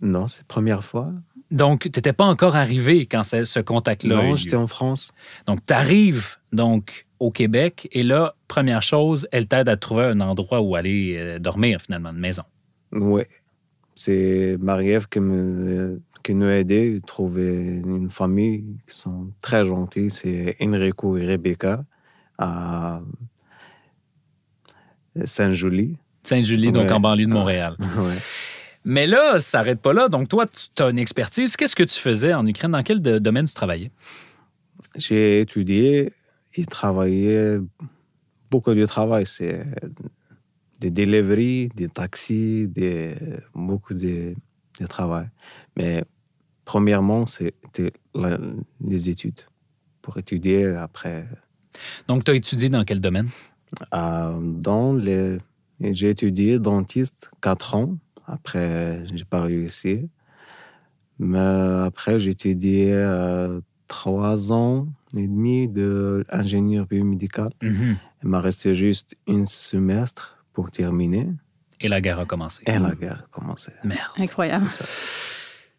Non, 0.00 0.28
c'est 0.28 0.40
la 0.40 0.46
première 0.48 0.82
fois. 0.82 1.10
Donc, 1.50 1.82
tu 1.82 1.88
n'étais 1.88 2.12
pas 2.12 2.24
encore 2.24 2.56
arrivé 2.56 3.06
quand 3.06 3.22
ce 3.22 3.44
ce 3.44 3.60
contact-là 3.60 4.16
non, 4.16 4.34
j'étais 4.36 4.56
en 4.56 4.66
France. 4.66 5.12
Donc, 5.46 5.60
tu 5.64 5.72
arrives 5.74 6.36
donc 6.52 7.05
au 7.18 7.30
Québec. 7.30 7.88
Et 7.92 8.02
là, 8.02 8.34
première 8.48 8.82
chose, 8.82 9.26
elle 9.32 9.46
t'aide 9.46 9.68
à 9.68 9.76
trouver 9.76 10.04
un 10.04 10.20
endroit 10.20 10.60
où 10.60 10.74
aller 10.76 11.16
euh, 11.16 11.38
dormir, 11.38 11.80
finalement, 11.80 12.10
une 12.10 12.18
maison. 12.18 12.42
Oui. 12.92 13.22
C'est 13.94 14.56
Marie-Ève 14.60 15.08
qui, 15.08 15.20
me, 15.20 16.00
qui 16.22 16.34
nous 16.34 16.46
a 16.46 16.54
aidés 16.56 17.00
à 17.02 17.06
trouver 17.06 17.80
une 17.84 18.10
famille 18.10 18.64
qui 18.86 18.94
sont 18.94 19.30
très 19.40 19.64
gentils. 19.64 20.10
C'est 20.10 20.56
Enrico 20.60 21.16
et 21.16 21.24
Rebecca 21.26 21.84
à 22.38 23.00
Saint-Julie. 25.24 25.96
Sainte-Julie, 26.22 26.72
donc 26.72 26.86
Ouais. 26.88 26.92
en 26.92 27.00
banlieue 27.00 27.26
de 27.26 27.32
Montréal. 27.32 27.76
Ouais. 27.98 28.16
Mais 28.88 29.06
là, 29.08 29.40
ça 29.40 29.58
s'arrête 29.58 29.80
pas 29.80 29.92
là. 29.92 30.08
Donc, 30.08 30.28
toi, 30.28 30.46
tu 30.46 30.80
as 30.82 30.90
une 30.90 30.98
expertise. 31.00 31.56
Qu'est-ce 31.56 31.74
que 31.74 31.82
tu 31.82 31.98
faisais 31.98 32.32
en 32.34 32.46
Ukraine? 32.46 32.70
Dans 32.70 32.84
quel 32.84 33.00
domaine 33.00 33.46
tu 33.46 33.54
travaillais? 33.54 33.90
J'ai 34.96 35.40
étudié 35.40 36.12
et 36.56 36.64
travaillé 36.64 37.58
beaucoup 38.50 38.74
de 38.74 38.86
travail. 38.86 39.26
C'est 39.26 39.64
des 40.80 40.90
deliveries, 40.90 41.68
des 41.68 41.88
taxis, 41.88 42.66
des, 42.68 43.14
beaucoup 43.54 43.94
de, 43.94 44.34
de 44.80 44.86
travail. 44.86 45.28
Mais 45.76 46.04
premièrement, 46.64 47.26
c'était 47.26 47.92
les 48.80 49.08
études. 49.08 49.40
Pour 50.02 50.18
étudier 50.18 50.66
après. 50.66 51.26
Donc, 52.06 52.22
tu 52.22 52.30
as 52.30 52.34
étudié 52.34 52.68
dans 52.68 52.84
quel 52.84 53.00
domaine? 53.00 53.28
euh, 53.92 54.38
dans 54.40 54.92
les, 54.92 55.38
j'ai 55.80 56.10
étudié 56.10 56.58
dentiste 56.58 57.30
quatre 57.40 57.74
ans. 57.74 57.96
Après, 58.26 59.04
j'ai 59.12 59.24
pas 59.24 59.42
réussi. 59.42 60.08
Mais 61.18 61.38
après, 61.38 62.20
j'ai 62.20 62.30
étudié 62.30 62.92
euh, 62.92 63.60
trois 63.88 64.52
ans 64.52 64.86
et 65.16 65.26
demi 65.26 65.68
d'ingénieur 65.68 66.86
biomédical. 66.86 67.50
Mhm. 67.62 67.96
Il 68.22 68.28
m'a 68.28 68.40
resté 68.40 68.74
juste 68.74 69.16
un 69.28 69.46
semestre 69.46 70.38
pour 70.52 70.70
terminer. 70.70 71.28
Et 71.80 71.88
la 71.88 72.00
guerre 72.00 72.18
a 72.20 72.24
commencé. 72.24 72.62
Et 72.66 72.78
la 72.78 72.92
guerre 72.94 73.24
a 73.24 73.38
commencé. 73.38 73.70
Merde. 73.84 74.12
Incroyable. 74.18 74.68
Ça. 74.70 74.84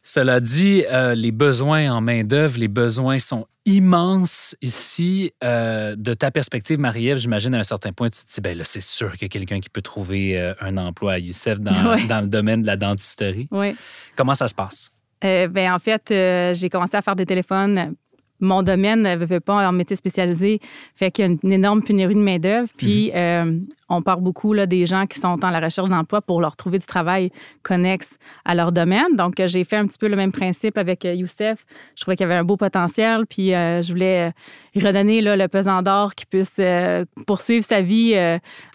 Cela 0.04 0.40
dit, 0.40 0.86
euh, 0.90 1.16
les 1.16 1.32
besoins 1.32 1.92
en 1.92 2.00
main-d'œuvre, 2.00 2.58
les 2.60 2.70
besoins 2.70 3.20
sont 3.20 3.46
immenses 3.66 4.56
ici. 4.62 5.34
Euh, 5.44 5.96
de 5.98 6.14
ta 6.14 6.32
perspective, 6.32 6.80
Marie-Ève, 6.80 7.18
j'imagine 7.18 7.54
à 7.56 7.60
un 7.60 7.64
certain 7.64 7.92
point, 7.92 8.10
tu 8.10 8.24
te 8.24 8.34
dis, 8.34 8.40
ben 8.40 8.58
là, 8.58 8.64
c'est 8.64 8.80
sûr 8.82 9.12
qu'il 9.14 9.24
y 9.24 9.26
a 9.26 9.30
quelqu'un 9.30 9.60
qui 9.60 9.70
peut 9.70 9.82
trouver 9.82 10.40
euh, 10.40 10.54
un 10.62 10.78
emploi 10.78 11.14
à 11.14 11.20
Youssef 11.20 11.60
dans, 11.60 11.92
Ouais. 11.96 12.06
dans 12.08 12.22
le 12.22 12.28
domaine 12.28 12.62
de 12.62 12.68
la 12.68 12.78
dentisterie. 12.78 13.50
Oui. 13.52 13.76
Comment 14.16 14.34
ça 14.36 14.48
se 14.48 14.56
passe? 14.56 14.92
Euh, 15.26 15.48
ben, 15.50 15.74
en 15.74 15.80
fait, 15.80 16.10
euh, 16.12 16.54
j'ai 16.54 16.70
commencé 16.70 16.96
à 16.96 17.02
faire 17.02 17.16
des 17.16 17.26
téléphones. 17.26 17.96
Mon 18.40 18.64
domaine 18.64 19.02
ne 19.02 19.26
veut 19.26 19.40
pas 19.40 19.68
en 19.68 19.72
métier 19.72 19.96
spécialisé, 19.96 20.60
fait 20.96 21.12
qu'il 21.12 21.26
y 21.26 21.28
a 21.28 21.32
une, 21.32 21.40
une 21.44 21.54
énorme 21.54 21.82
pénurie 21.82 22.16
de 22.16 22.20
main-d'œuvre. 22.20 22.70
Puis, 22.78 23.12
euh, 23.16 23.60
on 23.90 24.02
parle 24.02 24.22
beaucoup 24.22 24.54
là, 24.54 24.66
des 24.66 24.86
gens 24.86 25.06
qui 25.06 25.20
sont 25.20 25.44
en 25.44 25.50
la 25.50 25.60
recherche 25.60 25.90
d'emploi 25.90 26.22
pour 26.22 26.42
leur 26.42 26.56
trouver 26.56 26.78
du 26.78 26.86
travail 26.86 27.32
connexe 27.64 28.18
à 28.46 28.54
leur 28.54 28.72
domaine. 28.72 29.16
Donc, 29.16 29.40
euh, 29.40 29.48
j'ai 29.48 29.64
fait 29.64 29.78
un 29.78 29.88
petit 29.88 29.98
peu 29.98 30.08
le 30.08 30.16
même 30.16 30.32
principe 30.32 30.78
avec 30.78 31.06
euh, 31.06 31.14
Youssef. 31.14 31.66
Je 31.96 32.02
trouvais 32.02 32.16
qu'il 32.16 32.26
y 32.26 32.30
avait 32.30 32.40
un 32.40 32.44
beau 32.44 32.58
potentiel, 32.58 33.26
puis 33.28 33.54
euh, 33.54 33.82
je 33.82 33.92
voulais 33.92 34.34
redonner 34.76 35.22
là, 35.22 35.36
le 35.36 35.48
pesant 35.48 35.82
d'or 35.82 36.14
qui 36.16 36.26
puisse 36.26 36.58
euh, 36.60 37.06
poursuivre 37.26 37.64
sa 37.64 37.82
vie 37.82 38.16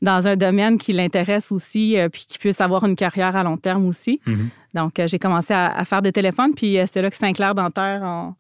dans 0.01 0.27
un 0.27 0.37
domaine 0.37 0.79
qui 0.79 0.93
l'intéresse 0.93 1.53
aussi, 1.53 1.97
puis 2.13 2.27
qui 2.29 2.39
puisse 2.39 2.61
avoir 2.61 2.85
une 2.85 2.97
carrière 2.97 3.37
à 3.37 3.43
long 3.43 3.57
terme 3.57 3.87
aussi. 3.87 4.21
Mhm. 4.27 4.49
Donc, 4.75 5.01
j'ai 5.05 5.19
commencé 5.19 5.55
à, 5.55 5.77
à 5.77 5.85
faire 5.85 6.03
des 6.03 6.13
téléphones, 6.13 6.55
puis 6.55 6.79
c'est 6.91 7.03
là 7.03 7.11
que 7.11 7.17
Saint-Clair 7.17 7.55
Dentaire 7.55 8.33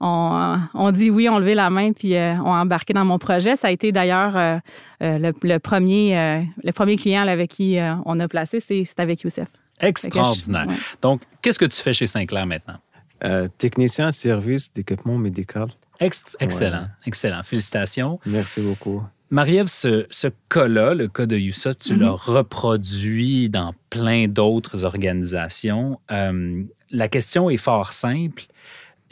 ont, 0.00 0.58
ont 0.74 0.90
dit 0.92 1.10
oui, 1.10 1.28
ont 1.28 1.38
levé 1.38 1.54
la 1.54 1.70
main, 1.70 1.92
puis 1.92 2.14
euh, 2.16 2.34
ont 2.36 2.52
embarqué 2.54 2.92
dans 2.92 3.04
mon 3.04 3.18
projet. 3.18 3.56
Ça 3.56 3.68
a 3.68 3.70
été 3.70 3.92
d'ailleurs 3.92 4.36
euh, 4.36 4.58
euh, 5.02 5.18
le, 5.18 5.32
le 5.42 5.58
premier, 5.58 6.18
euh, 6.18 6.42
le 6.62 6.72
premier 6.72 6.96
client 6.96 7.26
avec 7.26 7.50
qui 7.50 7.78
euh, 7.78 7.94
on 8.04 8.18
a 8.20 8.28
placé, 8.28 8.60
c'est 8.60 8.84
avec 9.00 9.22
Youssef. 9.22 9.48
Je- 9.80 9.86
Extraordinaire. 9.86 10.66
ouais. 10.68 10.74
Donc, 11.02 11.22
qu'est-ce 11.42 11.58
que 11.58 11.64
tu 11.66 11.80
fais 11.80 11.92
chez 11.92 12.06
Sinclair 12.06 12.46
maintenant? 12.46 12.76
Euh, 13.24 13.48
technicien 13.58 14.12
service 14.12 14.72
d'équipement 14.72 15.16
médical. 15.18 15.68
Ex- 16.00 16.36
excellent, 16.40 16.86
excellent. 17.06 17.42
Félicitations. 17.42 18.20
Merci 18.26 18.60
beaucoup. 18.60 19.02
Marie-Ève, 19.30 19.66
ce, 19.66 20.06
ce 20.10 20.28
cas-là, 20.50 20.94
le 20.94 21.08
cas 21.08 21.26
de 21.26 21.36
Youssef, 21.36 21.78
tu 21.78 21.94
Mhm. 21.94 22.00
l'as 22.00 22.10
reproduit 22.12 23.48
dans 23.48 23.72
plein 23.90 24.28
d'autres 24.28 24.84
organisations. 24.84 25.98
Euh, 26.12 26.62
la 26.90 27.08
question 27.08 27.50
est 27.50 27.56
fort 27.56 27.92
simple. 27.92 28.44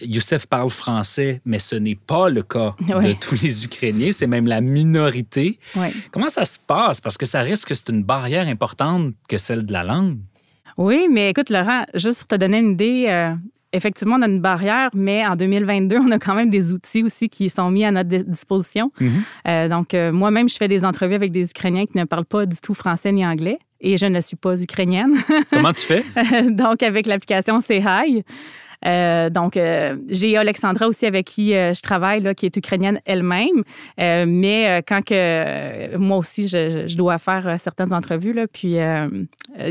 Youssef 0.01 0.47
parle 0.47 0.71
français, 0.71 1.41
mais 1.45 1.59
ce 1.59 1.77
n'est 1.77 1.95
pas 1.95 2.29
le 2.29 2.43
cas 2.43 2.75
de 2.81 3.13
tous 3.15 3.41
les 3.43 3.65
Ukrainiens, 3.65 4.11
c'est 4.13 4.27
même 4.27 4.47
la 4.47 4.61
minorité. 4.61 5.59
Ouais. 5.77 5.93
Comment 6.11 6.29
ça 6.29 6.45
se 6.45 6.59
passe? 6.59 7.01
Parce 7.01 7.17
que 7.17 7.27
ça 7.27 7.41
risque 7.43 7.69
que 7.69 7.75
c'est 7.75 7.89
une 7.91 8.03
barrière 8.03 8.49
importante 8.49 9.15
que 9.29 9.39
celle 9.39 9.65
de 9.65 9.73
la 9.73 9.85
langue. 9.85 10.19
Oui, 10.77 11.07
mais 11.11 11.31
écoute, 11.31 11.51
Laurent, 11.51 11.85
juste 11.95 12.19
pour 12.19 12.27
te 12.29 12.35
donner 12.35 12.59
une 12.59 12.73
idée, 12.73 13.05
euh, 13.09 13.33
effectivement, 13.73 14.17
on 14.17 14.23
a 14.23 14.27
une 14.27 14.41
barrière, 14.41 14.91
mais 14.95 15.25
en 15.25 15.37
2022, 15.37 15.99
on 15.99 16.11
a 16.11 16.19
quand 16.19 16.35
même 16.35 16.51
des 16.51 16.73
outils 16.73 17.05
aussi 17.05 17.29
qui 17.29 17.49
sont 17.49 17.71
mis 17.71 17.85
à 17.85 17.93
notre 17.93 18.09
di- 18.09 18.25
disposition. 18.25 18.91
Euh, 19.47 19.69
donc, 19.69 19.95
euh, 19.95 20.11
moi-même, 20.11 20.49
je 20.49 20.57
fais 20.57 20.67
des 20.67 20.85
entrevues 20.85 21.15
avec 21.15 21.31
des 21.31 21.49
Ukrainiens 21.49 21.87
qui 21.87 21.97
ne 21.97 22.05
parlent 22.05 22.25
pas 22.25 22.47
du 22.47 22.57
tout 22.61 22.75
français 22.75 23.13
ni 23.13 23.25
anglais. 23.25 23.59
Et 23.81 23.99
je 23.99 24.07
ne 24.07 24.21
suis 24.23 24.37
pas 24.37 24.61
ukrainienne. 24.63 25.15
Comment 25.53 25.73
tu 25.73 25.83
fais? 25.83 26.05
donc, 26.51 26.83
avec 26.83 27.07
l'application 27.07 27.61
C'est 27.61 27.83
Hi. 27.85 28.25
Euh, 28.87 29.31
donc, 29.31 29.57
euh, 29.57 29.97
j'ai 30.09 30.37
Alexandra 30.37 30.87
aussi 30.87 31.07
avec 31.07 31.27
qui 31.27 31.55
euh, 31.55 31.73
je 31.73 31.81
travaille, 31.81 32.21
là, 32.21 32.35
qui 32.35 32.47
est 32.47 32.57
ukrainienne 32.57 33.01
elle-même. 33.05 33.65
Mais 33.99 34.83
quand 34.87 35.03
que 35.03 35.97
moi 35.97 36.19
aussi, 36.19 36.49
je, 36.49 36.97
dois 36.97 37.19
faire 37.19 37.57
certaines 37.59 37.93
entrevues, 37.93 38.33
là, 38.33 38.47
puis 38.47 38.77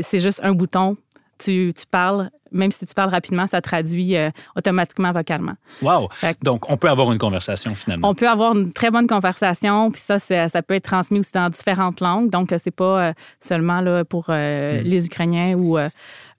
c'est 0.02 0.18
juste 0.18 0.40
un 0.42 0.52
bouton. 0.52 0.96
Tu, 1.38 1.72
tu 1.76 1.84
parles, 1.90 2.30
même 2.54 2.70
si 2.70 2.86
tu 2.86 2.94
parles 2.94 3.10
rapidement, 3.10 3.46
ça 3.46 3.60
traduit 3.60 4.16
euh, 4.16 4.30
automatiquement 4.56 5.12
vocalement. 5.12 5.54
Wow! 5.82 6.08
Donc, 6.42 6.70
on 6.70 6.76
peut 6.76 6.88
avoir 6.88 7.12
une 7.12 7.18
conversation 7.18 7.74
finalement. 7.74 8.08
On 8.08 8.14
peut 8.14 8.28
avoir 8.28 8.54
une 8.56 8.72
très 8.72 8.90
bonne 8.90 9.08
conversation, 9.08 9.90
puis 9.90 10.00
ça, 10.00 10.18
ça 10.18 10.62
peut 10.62 10.74
être 10.74 10.84
transmis 10.84 11.18
aussi 11.18 11.32
dans 11.32 11.50
différentes 11.50 12.00
langues. 12.00 12.30
Donc, 12.30 12.54
c'est 12.62 12.74
pas 12.74 13.08
euh, 13.08 13.12
seulement 13.40 13.80
là, 13.80 14.04
pour 14.04 14.26
euh, 14.28 14.82
Mm. 14.82 14.84
les 14.84 15.06
Ukrainiens 15.06 15.54
ou, 15.56 15.78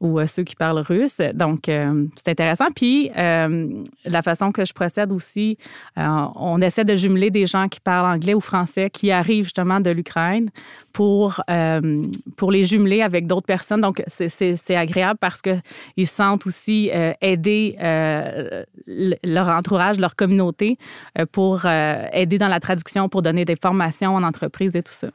ou 0.06 0.26
ceux 0.28 0.44
qui 0.44 0.56
parlent 0.56 0.80
russe. 0.80 1.18
Donc, 1.34 1.68
euh, 1.68 2.06
c'est 2.16 2.30
intéressant. 2.30 2.68
Puis, 2.76 3.12
euh, 3.18 3.68
la 4.06 4.22
façon 4.22 4.52
que 4.52 4.64
je 4.64 4.74
procède 4.74 5.12
aussi, 5.12 5.58
euh, 5.98 6.26
on 6.36 6.62
essaie 6.62 6.86
de 6.86 6.96
jumeler 6.96 7.32
des 7.32 7.46
gens 7.46 7.68
qui 7.68 7.80
parlent 7.80 8.14
anglais 8.14 8.34
ou 8.34 8.42
français 8.42 8.90
qui 8.90 9.12
arrivent 9.12 9.46
justement 9.46 9.80
de 9.80 9.90
l'Ukraine 9.90 10.50
pour, 10.96 11.42
euh, 11.50 12.04
pour 12.38 12.52
les 12.56 12.64
jumeler 12.64 13.02
avec 13.02 13.28
d'autres 13.28 13.46
personnes. 13.46 13.82
Donc, 13.82 14.02
c'est- 14.08 14.76
agréable 14.76 15.20
parce 15.20 15.42
qu'ils 15.42 16.08
se 16.08 16.16
sentent 16.16 16.46
aussi 16.48 16.90
euh, 16.94 17.12
aider 17.22 17.76
euh, 17.82 18.64
le- 18.88 19.16
leur 19.24 19.50
entourage, 19.50 19.98
leur 20.00 20.16
communauté 20.16 20.78
pour 21.34 21.66
aider 21.66 22.38
dans 22.38 22.48
la 22.48 22.60
traduction, 22.62 23.10
pour 23.10 23.22
donner 23.22 23.44
des 23.44 23.58
formations 23.62 24.16
en 24.16 24.24
entreprise 24.24 24.74
et 24.76 24.84
tout 24.84 24.94
ça. 24.94 25.10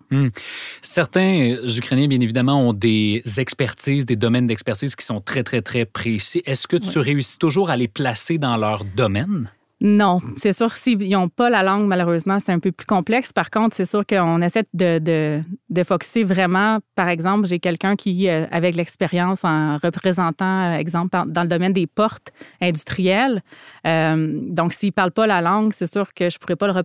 Certains 0.82 1.52
euh, 1.52 1.78
Ukrainiens, 1.78 2.08
bien 2.08 2.20
évidemment, 2.20 2.68
ont 2.68 2.72
des 2.74 3.22
expertises, 3.38 4.04
des 4.04 4.16
domaines 4.16 4.46
d'expertise 4.46 4.94
qui 4.96 5.04
sont 5.06 5.20
très, 5.20 5.42
très, 5.42 5.62
très 5.62 5.84
précis. 5.86 6.42
Est-ce 6.44 6.68
que 6.68 6.76
tu 6.76 6.98
réussis 6.98 7.38
toujours 7.38 7.70
à 7.70 7.76
les 7.76 7.88
placer 7.88 8.36
dans 8.38 8.56
leur 8.58 8.84
domaine? 8.84 9.50
Non, 9.82 10.18
c'est 10.36 10.52
sûr, 10.52 10.76
s'ils 10.76 11.08
n'ont 11.10 11.28
pas 11.28 11.48
la 11.48 11.62
langue, 11.62 11.86
malheureusement, 11.86 12.38
c'est 12.38 12.52
un 12.52 12.58
peu 12.58 12.70
plus 12.70 12.84
complexe. 12.86 13.32
Par 13.32 13.50
contre, 13.50 13.74
c'est 13.74 13.86
sûr 13.86 14.04
qu'on 14.06 14.42
essaie 14.42 14.64
de, 14.74 14.98
de, 14.98 15.40
de 15.70 15.82
vraiment. 16.22 16.80
Par 16.94 17.08
exemple, 17.08 17.46
j'ai 17.46 17.60
quelqu'un 17.60 17.96
qui, 17.96 18.28
euh, 18.28 18.44
avec 18.50 18.76
l'expérience 18.76 19.42
en 19.42 19.78
représentant, 19.78 20.72
euh, 20.74 20.78
exemple, 20.78 21.10
dans- 21.26 21.42
le 21.42 21.48
domaine 21.48 21.72
des 21.72 21.86
portes 21.86 22.30
industrielles, 22.60 23.42
euh, 23.86 24.38
donc 24.48 24.74
s'il 24.74 24.88
ne 24.90 24.92
parle 24.92 25.12
pas 25.12 25.26
la 25.26 25.40
langue, 25.40 25.72
c'est 25.74 25.90
sûr 25.90 26.12
que 26.12 26.28
je 26.28 26.38
pourrais 26.38 26.56
pas 26.56 26.66
le... 26.68 26.82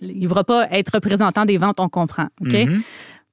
Il 0.00 0.20
ne 0.22 0.28
pas 0.44 0.68
être 0.70 0.90
représentant 0.94 1.44
des 1.44 1.58
ventes, 1.58 1.78
on 1.80 1.88
comprend. 1.88 2.28
OK? 2.40 2.52
Mhm. 2.54 2.82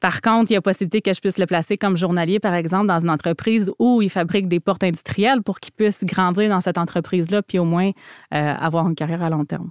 Par 0.03 0.19
contre, 0.19 0.51
il 0.51 0.55
y 0.55 0.57
a 0.57 0.62
possibilité 0.62 1.00
que 1.00 1.13
je 1.13 1.22
puisse 1.22 1.38
le 1.38 1.45
placer 1.45 1.77
comme 1.77 1.95
journalier, 1.95 2.38
par 2.38 2.53
exemple, 2.55 2.88
dans 2.88 3.00
une 3.00 3.10
entreprise 3.10 3.72
où 3.79 4.01
il 4.01 4.10
fabrique 4.10 4.50
des 4.50 4.60
portes 4.60 4.83
industrielles 4.83 5.41
pour 5.41 5.62
qu'il 5.62 5.72
puisse 5.72 6.03
grandir 6.03 6.50
dans 6.50 6.60
cette 6.60 6.77
entreprise-là, 6.77 7.41
puis 7.41 7.57
au 7.57 7.63
moins 7.63 7.91
euh, 8.33 8.53
avoir 8.60 8.86
une 8.86 8.95
carrière 8.95 9.24
à 9.24 9.29
long 9.29 9.45
terme. 9.45 9.69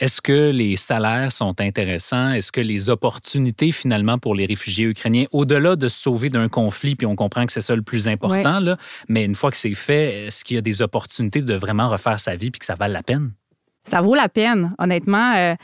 Est-ce 0.00 0.20
que 0.20 0.50
les 0.50 0.74
salaires 0.74 1.30
sont 1.30 1.60
intéressants? 1.60 2.32
Est-ce 2.32 2.50
que 2.50 2.60
les 2.60 2.90
opportunités, 2.90 3.70
finalement, 3.70 4.18
pour 4.18 4.34
les 4.34 4.46
réfugiés 4.46 4.86
ukrainiens, 4.86 5.26
au-delà 5.30 5.76
de 5.76 5.86
se 5.86 6.00
sauver 6.00 6.28
d'un 6.28 6.48
conflit, 6.48 6.96
puis 6.96 7.06
on 7.06 7.14
comprend 7.14 7.46
que 7.46 7.52
c'est 7.52 7.60
ça 7.60 7.76
le 7.76 7.82
plus 7.82 8.08
important, 8.08 8.58
là, 8.58 8.78
mais 9.08 9.22
une 9.22 9.36
fois 9.36 9.52
que 9.52 9.56
c'est 9.56 9.74
fait, 9.74 10.26
est-ce 10.26 10.42
qu'il 10.42 10.56
y 10.56 10.58
a 10.58 10.62
des 10.62 10.82
opportunités 10.82 11.40
de 11.40 11.54
vraiment 11.54 11.88
refaire 11.88 12.18
sa 12.18 12.34
vie 12.34 12.50
puis 12.50 12.58
que 12.58 12.66
ça 12.66 12.74
vale 12.74 12.90
la 12.90 13.04
peine? 13.04 13.30
Ça 13.88 14.00
vaut 14.00 14.14
la 14.14 14.28
peine, 14.28 14.74
honnêtement, 14.78 15.34
euh, 15.36 15.54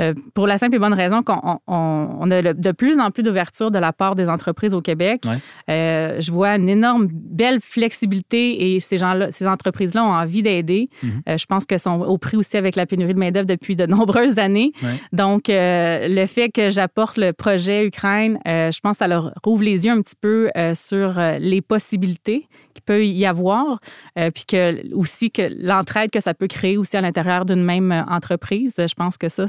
euh, 0.00 0.14
pour 0.34 0.46
la 0.46 0.58
simple 0.58 0.76
et 0.76 0.78
bonne 0.78 0.94
raison 0.94 1.22
qu'on 1.22 1.60
on, 1.66 2.08
on 2.20 2.30
a 2.30 2.42
de 2.42 2.72
plus 2.72 2.98
en 2.98 3.10
plus 3.10 3.22
d'ouverture 3.22 3.70
de 3.70 3.78
la 3.78 3.92
part 3.92 4.14
des 4.14 4.28
entreprises 4.28 4.74
au 4.74 4.80
Québec. 4.80 5.22
Ouais. 5.26 5.38
Euh, 5.70 6.20
je 6.20 6.32
vois 6.32 6.56
une 6.56 6.68
énorme, 6.68 7.08
belle 7.10 7.60
flexibilité 7.60 8.74
et 8.74 8.80
ces 8.80 8.96
gens-là, 8.96 9.30
ces 9.30 9.46
entreprises-là 9.46 10.04
ont 10.04 10.12
envie 10.12 10.42
d'aider. 10.42 10.88
Mhm. 11.02 11.38
Je 11.38 11.46
pense 11.46 11.66
qu'elles 11.66 11.78
sont 11.78 12.00
au 12.00 12.18
prix 12.18 12.36
aussi 12.36 12.56
avec 12.56 12.76
la 12.76 12.86
pénurie 12.86 13.14
de 13.14 13.18
main-d'œuvre 13.18 13.46
depuis 13.46 13.76
de 13.76 13.86
nombreuses 13.94 14.38
années. 14.38 14.72
Ouais. 14.82 15.00
Donc, 15.12 15.44
le 15.48 16.26
fait 16.26 16.50
que 16.50 16.70
j'apporte 16.70 17.16
le 17.16 17.32
projet 17.32 17.86
Ukraine, 17.86 18.38
je 18.46 18.80
pense 18.80 18.92
que 18.92 18.98
ça 18.98 19.08
leur 19.08 19.32
rouvre 19.44 19.62
les 19.62 19.84
yeux 19.84 19.92
un 19.92 20.02
petit 20.02 20.16
peu 20.20 20.50
sur 20.74 21.18
les 21.38 21.60
possibilités 21.60 22.48
peut 22.84 23.04
y 23.04 23.26
avoir, 23.26 23.80
euh, 24.18 24.30
puis 24.30 24.44
que 24.46 24.92
aussi 24.94 25.30
que 25.30 25.42
l'entraide 25.58 26.10
que 26.10 26.20
ça 26.20 26.34
peut 26.34 26.46
créer 26.46 26.76
aussi 26.76 26.96
à 26.96 27.00
l'intérieur 27.00 27.44
d'une 27.44 27.62
même 27.64 27.92
euh, 27.92 28.04
entreprise. 28.04 28.74
Je 28.78 28.94
pense 28.94 29.16
que 29.16 29.28
ça, 29.28 29.46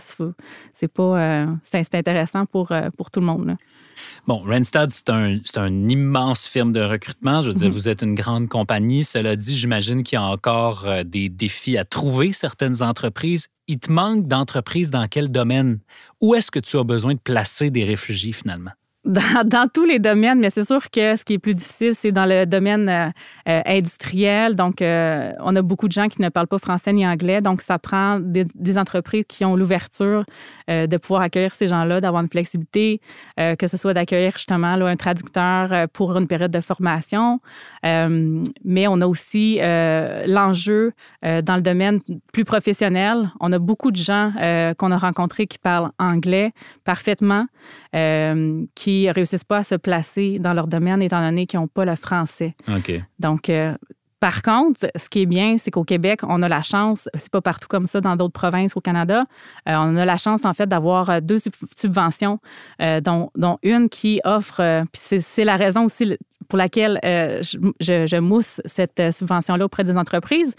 c'est 0.73 0.87
pas, 0.87 1.03
euh, 1.19 1.45
c'est 1.63 1.95
intéressant 1.95 2.45
pour, 2.45 2.71
pour 2.97 3.11
tout 3.11 3.19
le 3.19 3.25
monde. 3.25 3.47
là. 3.47 3.55
Bon, 4.27 4.43
Randstad, 4.45 4.91
c'est 4.91 5.09
un, 5.09 5.37
un 5.55 5.87
immense 5.87 6.47
firme 6.47 6.73
de 6.73 6.81
recrutement. 6.81 7.41
Je 7.41 7.47
veux 7.49 7.53
dire, 7.53 7.67
Mhm. 7.67 7.73
vous 7.73 7.87
êtes 7.89 8.01
une 8.01 8.15
grande 8.15 8.49
compagnie. 8.49 9.03
Cela 9.05 9.35
dit, 9.37 9.55
j'imagine 9.55 10.03
qu'il 10.03 10.17
y 10.17 10.21
a 10.21 10.25
encore 10.25 10.85
des 11.05 11.29
défis 11.29 11.77
à 11.77 11.85
trouver 11.85 12.33
certaines 12.33 12.83
entreprises. 12.83 13.47
Il 13.67 13.79
te 13.79 13.91
manque 13.91 14.27
d'entreprises 14.27 14.91
dans 14.91 15.07
quel 15.07 15.31
domaine? 15.31 15.79
Où 16.21 16.35
est-ce 16.35 16.51
que 16.51 16.59
tu 16.59 16.77
as 16.77 16.83
besoin 16.83 17.13
de 17.13 17.19
placer 17.19 17.69
des 17.69 17.85
réfugiés 17.85 18.33
finalement? 18.33 18.71
Dans, 19.05 19.47
dans 19.47 19.67
tous 19.71 19.85
les 19.85 19.99
domaines, 19.99 20.39
mais 20.39 20.49
c'est 20.49 20.65
sûr 20.65 20.89
que 20.89 21.15
ce 21.15 21.23
qui 21.23 21.33
est 21.33 21.39
plus 21.39 21.53
difficile, 21.53 21.93
c'est 21.95 22.11
dans 22.11 22.25
le 22.25 22.45
domaine 22.45 22.89
euh, 22.89 23.09
euh, 23.47 23.61
industriel. 23.65 24.55
Donc, 24.55 24.81
euh, 24.81 25.31
on 25.39 25.55
a 25.55 25.61
beaucoup 25.61 25.87
de 25.87 25.93
gens 25.93 26.07
qui 26.07 26.21
ne 26.21 26.29
parlent 26.29 26.47
pas 26.47 26.59
français 26.59 26.91
ni 26.91 27.05
anglais. 27.05 27.41
Donc, 27.41 27.61
ça 27.61 27.77
prend 27.79 28.19
des, 28.19 28.45
des 28.55 28.77
entreprises 28.77 29.25
qui 29.27 29.45
ont 29.45 29.55
l'ouverture 29.55 30.25
euh, 30.69 30.87
de 30.87 30.97
pouvoir 30.97 31.21
accueillir 31.21 31.53
ces 31.53 31.67
gens-là, 31.67 32.01
d'avoir 32.01 32.23
une 32.23 32.29
flexibilité, 32.29 32.99
euh, 33.39 33.55
que 33.55 33.67
ce 33.67 33.77
soit 33.77 33.93
d'accueillir 33.93 34.33
justement 34.33 34.75
là, 34.75 34.87
un 34.87 34.95
traducteur 34.95 35.87
pour 35.89 36.17
une 36.17 36.27
période 36.27 36.51
de 36.51 36.61
formation. 36.61 37.39
Mais 37.83 38.87
on 38.87 39.01
a 39.01 39.07
aussi 39.07 39.59
l'enjeu 39.61 40.93
dans 41.21 41.55
le 41.55 41.61
domaine 41.61 41.99
plus 42.33 42.45
professionnel. 42.45 43.31
On 43.39 43.51
a 43.51 43.59
beaucoup 43.59 43.91
de 43.91 43.97
gens 43.97 44.31
qu'on 44.77 44.91
a 44.91 44.97
rencontrés 44.97 45.47
qui 45.47 45.57
parlent 45.57 45.91
anglais 45.99 46.51
parfaitement, 46.83 47.45
euh, 47.95 48.63
qui 48.75 49.09
réussissent 49.09 49.43
pas 49.43 49.57
à 49.59 49.63
se 49.63 49.75
placer 49.75 50.39
dans 50.39 50.53
leur 50.53 50.67
domaine 50.67 51.01
étant 51.01 51.21
donné 51.21 51.45
qu'ils 51.47 51.59
n'ont 51.59 51.67
pas 51.67 51.85
le 51.85 51.95
français. 51.95 52.55
Donc, 53.19 53.49
euh, 53.49 53.73
par 54.21 54.41
contre, 54.41 54.87
ce 54.95 55.07
qui 55.09 55.21
est 55.21 55.25
bien, 55.27 55.57
c'est 55.59 55.69
qu'au 55.69 55.83
Québec, 55.83 56.21
on 56.23 56.41
a 56.41 56.47
la 56.49 56.63
chance, 56.63 57.07
c'est 57.15 57.29
pas 57.31 57.41
partout 57.41 57.67
comme 57.67 57.85
ça 57.85 58.01
dans 58.01 58.15
d'autres 58.15 58.33
provinces 58.33 58.75
au 58.75 58.81
Canada, 58.81 59.25
euh, 59.67 59.73
on 59.75 59.95
a 59.97 60.05
la 60.05 60.17
chance 60.17 60.45
en 60.45 60.53
fait 60.53 60.67
d'avoir 60.67 61.09
euh, 61.09 61.19
deux 61.19 61.37
sub- 61.37 61.53
subventions, 61.77 62.39
euh, 62.81 63.01
dont, 63.01 63.29
dont 63.35 63.59
une 63.61 63.87
qui 63.89 64.21
offre, 64.23 64.61
euh, 64.61 64.83
puis 64.91 65.19
c'est- 65.19 65.43
la 65.43 65.57
raison 65.57 65.85
aussi 65.85 66.17
pour 66.47 66.57
laquelle 66.57 66.99
je, 67.03 67.57
je- 67.79 68.05
je 68.07 68.15
mousse 68.17 68.61
cette 68.65 69.01
subvention-là 69.11 69.65
auprès 69.65 69.83
des 69.83 69.97
entreprises. 69.97 70.55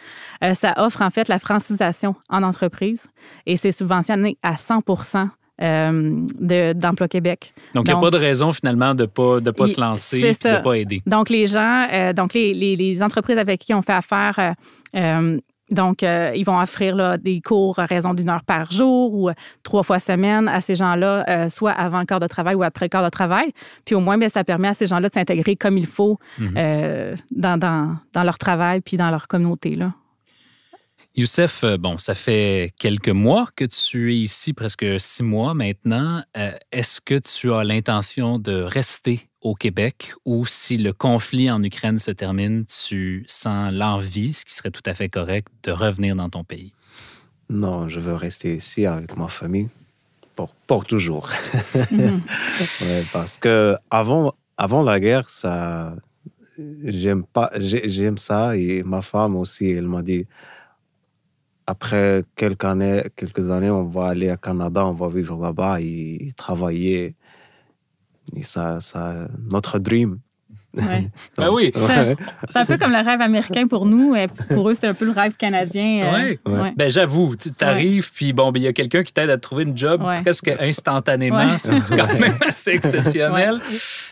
Ça 0.54 0.74
offre 0.76 1.00
en 1.02 1.10
fait 1.10 1.26
la 1.28 1.38
francisation 1.38 2.14
en 2.28 2.42
entreprise 2.42 3.06
et 3.46 3.56
c'est 3.56 3.72
subventionné 3.72 4.36
à 4.42 4.56
100 4.56 4.80
euh, 5.62 6.24
de- 6.40 6.72
d'Emploi 6.74 7.08
Québec. 7.08 7.52
Donc, 7.74 7.86
il 7.88 7.92
n'y 7.92 7.98
a 7.98 8.00
pas 8.00 8.10
de 8.10 8.18
raison 8.18 8.52
finalement 8.52 8.94
de 8.94 9.02
ne 9.02 9.06
pas, 9.06 9.40
de 9.40 9.50
pas 9.50 9.66
se 9.66 9.80
lancer 9.80 10.18
et 10.18 10.32
de 10.32 10.48
ne 10.58 10.62
pas 10.62 10.74
aider. 10.74 11.02
Donc, 11.06 11.30
les 11.30 11.46
gens, 11.46 11.86
euh, 11.92 12.12
donc 12.12 12.34
les, 12.34 12.52
les- 12.54 12.76
les 12.76 13.02
entreprises 13.02 13.38
avec 13.38 13.60
qui 13.60 13.72
on 13.74 13.82
fait 13.82 13.92
affaire, 13.94 14.54
euh, 14.94 15.38
donc, 15.72 16.02
ils 16.02 16.44
vont 16.44 16.60
offrir 16.60 16.94
là, 16.94 17.18
des 17.18 17.40
cours 17.40 17.80
à 17.80 17.86
raison 17.86 18.14
d'une 18.14 18.28
heure 18.28 18.44
par 18.44 18.70
jour 18.70 19.12
ou 19.14 19.30
trois 19.64 19.82
fois 19.82 19.98
semaine 19.98 20.46
à 20.46 20.60
ces 20.60 20.76
gens-là, 20.76 21.48
soit 21.48 21.72
avant 21.72 21.98
le 21.98 22.04
quart 22.06 22.20
de 22.20 22.28
travail 22.28 22.54
ou 22.54 22.62
après 22.62 22.84
le 22.84 22.88
quart 22.88 23.02
de 23.04 23.08
travail. 23.10 23.52
Puis 23.84 23.96
au 23.96 24.00
moins, 24.00 24.16
bien, 24.16 24.28
ça 24.28 24.44
permet 24.44 24.68
à 24.68 24.74
ces 24.74 24.86
gens-là 24.86 25.08
de 25.08 25.14
s'intégrer 25.14 25.56
comme 25.56 25.76
il 25.76 25.86
faut 25.86 26.20
Mhm. 26.38 27.16
dans, 27.32 27.56
dans, 27.58 27.96
dans 28.12 28.22
leur 28.22 28.38
travail 28.38 28.80
puis 28.80 28.96
dans 28.96 29.10
leur 29.10 29.26
communauté. 29.26 29.74
Là. 29.74 29.92
Youssef, 31.16 31.64
euh, 31.64 31.78
bon, 31.78 31.96
ça 31.96 32.14
fait 32.14 32.70
quelques 32.78 33.08
mois 33.08 33.48
que 33.56 33.64
tu 33.64 34.12
es 34.14 34.18
ici, 34.18 34.52
presque 34.52 34.84
six 35.00 35.22
mois 35.22 35.54
maintenant. 35.54 36.22
Euh, 36.36 36.50
Est-ce 36.72 37.00
que 37.00 37.18
tu 37.18 37.52
as 37.54 37.64
l'intention 37.64 38.38
de 38.38 38.60
rester 38.60 39.28
au 39.40 39.54
Québec 39.54 40.12
ou 40.26 40.44
si 40.44 40.76
le 40.76 40.92
conflit 40.92 41.50
en 41.50 41.62
Ukraine 41.62 41.98
se 41.98 42.10
termine, 42.10 42.66
tu 42.66 43.24
sens 43.28 43.72
l'envie, 43.72 44.34
ce 44.34 44.44
qui 44.44 44.52
serait 44.54 44.70
tout 44.70 44.82
à 44.84 44.92
fait 44.92 45.08
correct, 45.08 45.48
de 45.62 45.72
revenir 45.72 46.16
dans 46.16 46.28
ton 46.28 46.44
pays? 46.44 46.74
Non, 47.48 47.88
je 47.88 47.98
veux 48.00 48.14
rester 48.14 48.56
ici 48.56 48.84
avec 48.84 49.16
ma 49.16 49.28
famille 49.28 49.68
pour, 50.34 50.50
pour 50.66 50.84
toujours. 50.84 51.30
Mhm. 51.92 52.20
Ouais, 52.82 53.04
parce 53.12 53.38
que 53.38 53.74
avant, 53.90 54.34
avant 54.58 54.82
la 54.82 55.00
guerre, 55.00 55.30
ça, 55.30 55.94
j'aime 56.84 57.24
pas, 57.24 57.50
j'ai- 57.58 57.88
j'aime 57.88 58.18
ça 58.18 58.54
et 58.56 58.82
ma 58.82 59.00
femme 59.00 59.34
aussi, 59.36 59.70
elle 59.70 59.86
m'a 59.86 60.02
dit 60.02 60.26
après 61.66 62.24
quelques 62.36 62.64
années, 62.64 63.02
quelques 63.16 63.50
années, 63.50 63.70
on 63.70 63.84
va 63.84 64.08
aller 64.08 64.30
à 64.30 64.36
Canada, 64.36 64.86
on 64.86 64.92
va 64.92 65.08
vivre 65.08 65.40
là-bas 65.42 65.80
et, 65.80 66.32
travailler. 66.36 67.16
Et 68.34 68.44
ça, 68.44 68.80
ça, 68.80 69.28
notre 69.38 69.78
dream. 69.78 70.20
Ouais. 70.76 71.08
Ben 71.36 71.50
oui. 71.50 71.72
C'est 71.74 72.58
un 72.58 72.64
peu 72.64 72.78
comme 72.78 72.92
le 72.92 73.04
rêve 73.04 73.20
américain 73.20 73.66
pour 73.66 73.86
nous. 73.86 74.14
et 74.14 74.28
Pour 74.28 74.68
eux, 74.70 74.74
c'est 74.74 74.86
un 74.86 74.94
peu 74.94 75.04
le 75.06 75.10
rêve 75.12 75.34
canadien. 75.36 76.00
euh, 76.02 76.12
Ouais. 76.12 76.38
ouais. 76.46 76.72
Ben 76.76 76.90
j'avoue, 76.90 77.34
tu 77.36 77.50
arrives, 77.64 78.10
puis 78.12 78.32
bon, 78.32 78.52
ben 78.52 78.60
il 78.60 78.64
y 78.64 78.68
a 78.68 78.72
quelqu'un 78.72 79.02
qui 79.02 79.12
t'aide 79.12 79.30
à 79.30 79.38
trouver 79.38 79.64
une 79.64 79.76
job 79.76 80.02
Ouais. 80.02 80.20
presque 80.22 80.48
instantanément. 80.60 81.38
Ouais. 81.52 81.58
C'est 81.58 81.96
quand 81.96 82.18
même 82.18 82.36
assez 82.46 82.70
exceptionnel. 82.72 83.60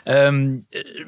Euh, 0.08 0.56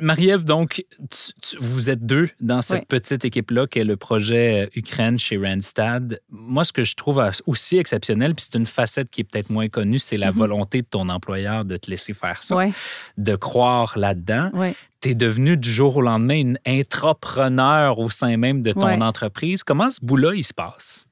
Marie-Ève, 0.01 0.45
donc, 0.45 0.85
tu- 1.11 1.33
tu- 1.42 1.57
vous 1.61 1.90
êtes 1.90 2.05
deux 2.05 2.29
dans 2.40 2.62
cette 2.62 2.81
Ouais. 2.81 2.87
petite 2.88 3.25
équipe-là 3.25 3.66
qui 3.66 3.79
est 3.81 3.85
le 3.85 3.97
projet 3.97 4.64
euh, 4.66 4.71
Ukraine 4.79 5.19
chez 5.19 5.37
Randstad. 5.37 6.21
Moi, 6.31 6.64
ce 6.64 6.73
que 6.73 6.83
je 6.83 6.95
trouve 6.95 7.23
aussi 7.47 7.79
exceptionnel, 7.79 8.35
puis 8.35 8.47
c'est 8.51 8.59
une 8.59 8.66
facette 8.66 9.11
qui 9.11 9.21
est 9.23 9.25
peut-être 9.25 9.51
moins 9.51 9.69
connue, 9.69 9.99
c'est 9.99 10.16
la 10.16 10.31
Mhm. 10.33 10.38
volonté 10.38 10.83
de 10.83 10.87
ton 10.87 11.09
employeur 11.09 11.64
de 11.64 11.77
te 11.77 11.90
laisser 11.90 12.12
faire 12.12 12.42
ça, 12.42 12.57
Ouais, 12.57 12.71
de 13.19 13.35
croire 13.37 13.99
là-dedans. 13.99 14.51
Tu 15.00 15.11
es 15.11 15.14
devenu 15.14 15.56
du 15.56 15.70
jour 15.70 15.96
au 15.96 16.02
lendemain 16.02 16.37
une 16.40 16.59
intrapreneur 16.66 17.98
au 17.98 18.11
sein 18.11 18.37
même 18.37 18.62
de 18.62 18.72
ton 18.72 18.87
Ouais. 18.87 19.02
entreprise. 19.02 19.62
Comment 19.62 19.90
ce 19.90 19.98
bout-là, 20.02 20.32
il 20.35 20.44
se 20.44 20.54
passe? 20.54 21.06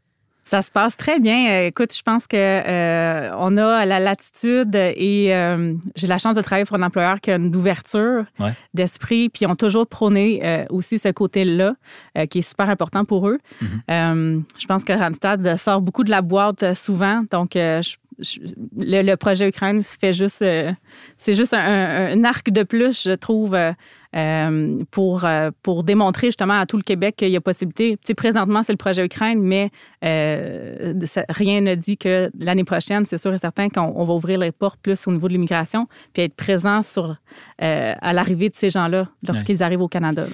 Ça 0.46 0.60
se 0.60 0.70
passe 0.70 0.94
très 0.98 1.20
bien. 1.20 1.50
Euh, 1.50 1.66
Écoute, 1.68 1.96
je 1.96 2.02
pense 2.02 2.26
que 2.26 2.36
euh, 2.36 3.30
on 3.38 3.56
a 3.56 3.86
la 3.86 3.98
latitude 3.98 4.74
et 4.74 5.34
euh, 5.34 5.72
j'ai 5.96 6.06
la 6.06 6.18
chance 6.18 6.36
de 6.36 6.42
travailler 6.42 6.66
pour 6.66 6.76
un 6.76 6.82
employeur 6.82 7.18
qui 7.22 7.30
a 7.30 7.36
une 7.36 7.54
ouverture 7.56 8.24
Ouais. 8.38 8.52
d'esprit, 8.74 9.30
puis 9.30 9.44
ils 9.44 9.48
ont 9.48 9.56
toujours 9.56 9.86
prôné 9.86 10.40
euh, 10.44 10.66
aussi 10.68 10.98
ce 10.98 11.08
côté-là, 11.08 11.74
qui 12.28 12.40
est 12.40 12.42
super 12.42 12.68
important 12.68 13.06
pour 13.06 13.26
eux. 13.28 13.38
Mhm. 13.62 14.44
Je 14.58 14.66
pense 14.66 14.84
que 14.84 14.92
Randstad 14.92 15.56
sort 15.56 15.80
beaucoup 15.80 16.04
de 16.04 16.10
la 16.10 16.20
boîte 16.20 16.74
souvent, 16.74 17.22
donc 17.30 17.52
je- 17.54 17.96
je- 18.18 18.38
le, 18.76 19.02
le 19.02 19.16
projet 19.16 19.48
Ukraine 19.48 19.82
fait 19.82 20.12
juste, 20.12 20.42
euh, 20.42 20.72
c'est 21.16 21.34
juste 21.34 21.54
un, 21.54 22.22
arc 22.24 22.50
de 22.50 22.62
plus, 22.62 23.02
je 23.04 23.12
trouve. 23.12 23.54
euh, 23.54 23.72
euh, 24.16 24.84
pour, 24.92 25.26
pour 25.64 25.82
démontrer 25.82 26.28
justement 26.28 26.60
à 26.60 26.66
tout 26.66 26.76
le 26.76 26.84
Québec 26.84 27.16
qu'il 27.16 27.30
y 27.30 27.36
a 27.36 27.40
possibilité. 27.40 27.96
Tu 27.96 27.98
sais, 28.04 28.14
présentement, 28.14 28.62
c'est 28.62 28.70
le 28.72 28.76
projet 28.76 29.04
Ukraine, 29.04 29.40
mais 29.42 29.70
euh, 30.04 30.94
ça- 31.04 31.24
rien 31.28 31.60
ne 31.60 31.74
dit 31.74 31.98
que 31.98 32.30
l'année 32.38 32.62
prochaine, 32.62 33.04
c'est 33.06 33.18
sûr 33.18 33.34
et 33.34 33.38
certain 33.38 33.68
qu'on 33.68 33.92
on 33.96 34.04
va 34.04 34.14
ouvrir 34.14 34.38
les 34.38 34.52
portes 34.52 34.78
plus 34.80 35.04
au 35.08 35.10
niveau 35.10 35.26
de 35.26 35.32
l'immigration, 35.32 35.88
puis 36.12 36.22
être 36.22 36.36
présent 36.36 36.84
sur, 36.84 37.16
à 37.58 38.12
l'arrivée 38.12 38.50
de 38.50 38.54
ces 38.54 38.70
gens-là 38.70 39.08
lorsqu'ils 39.26 39.64
arrivent 39.64 39.82
au 39.82 39.88
Canada. 39.88 40.26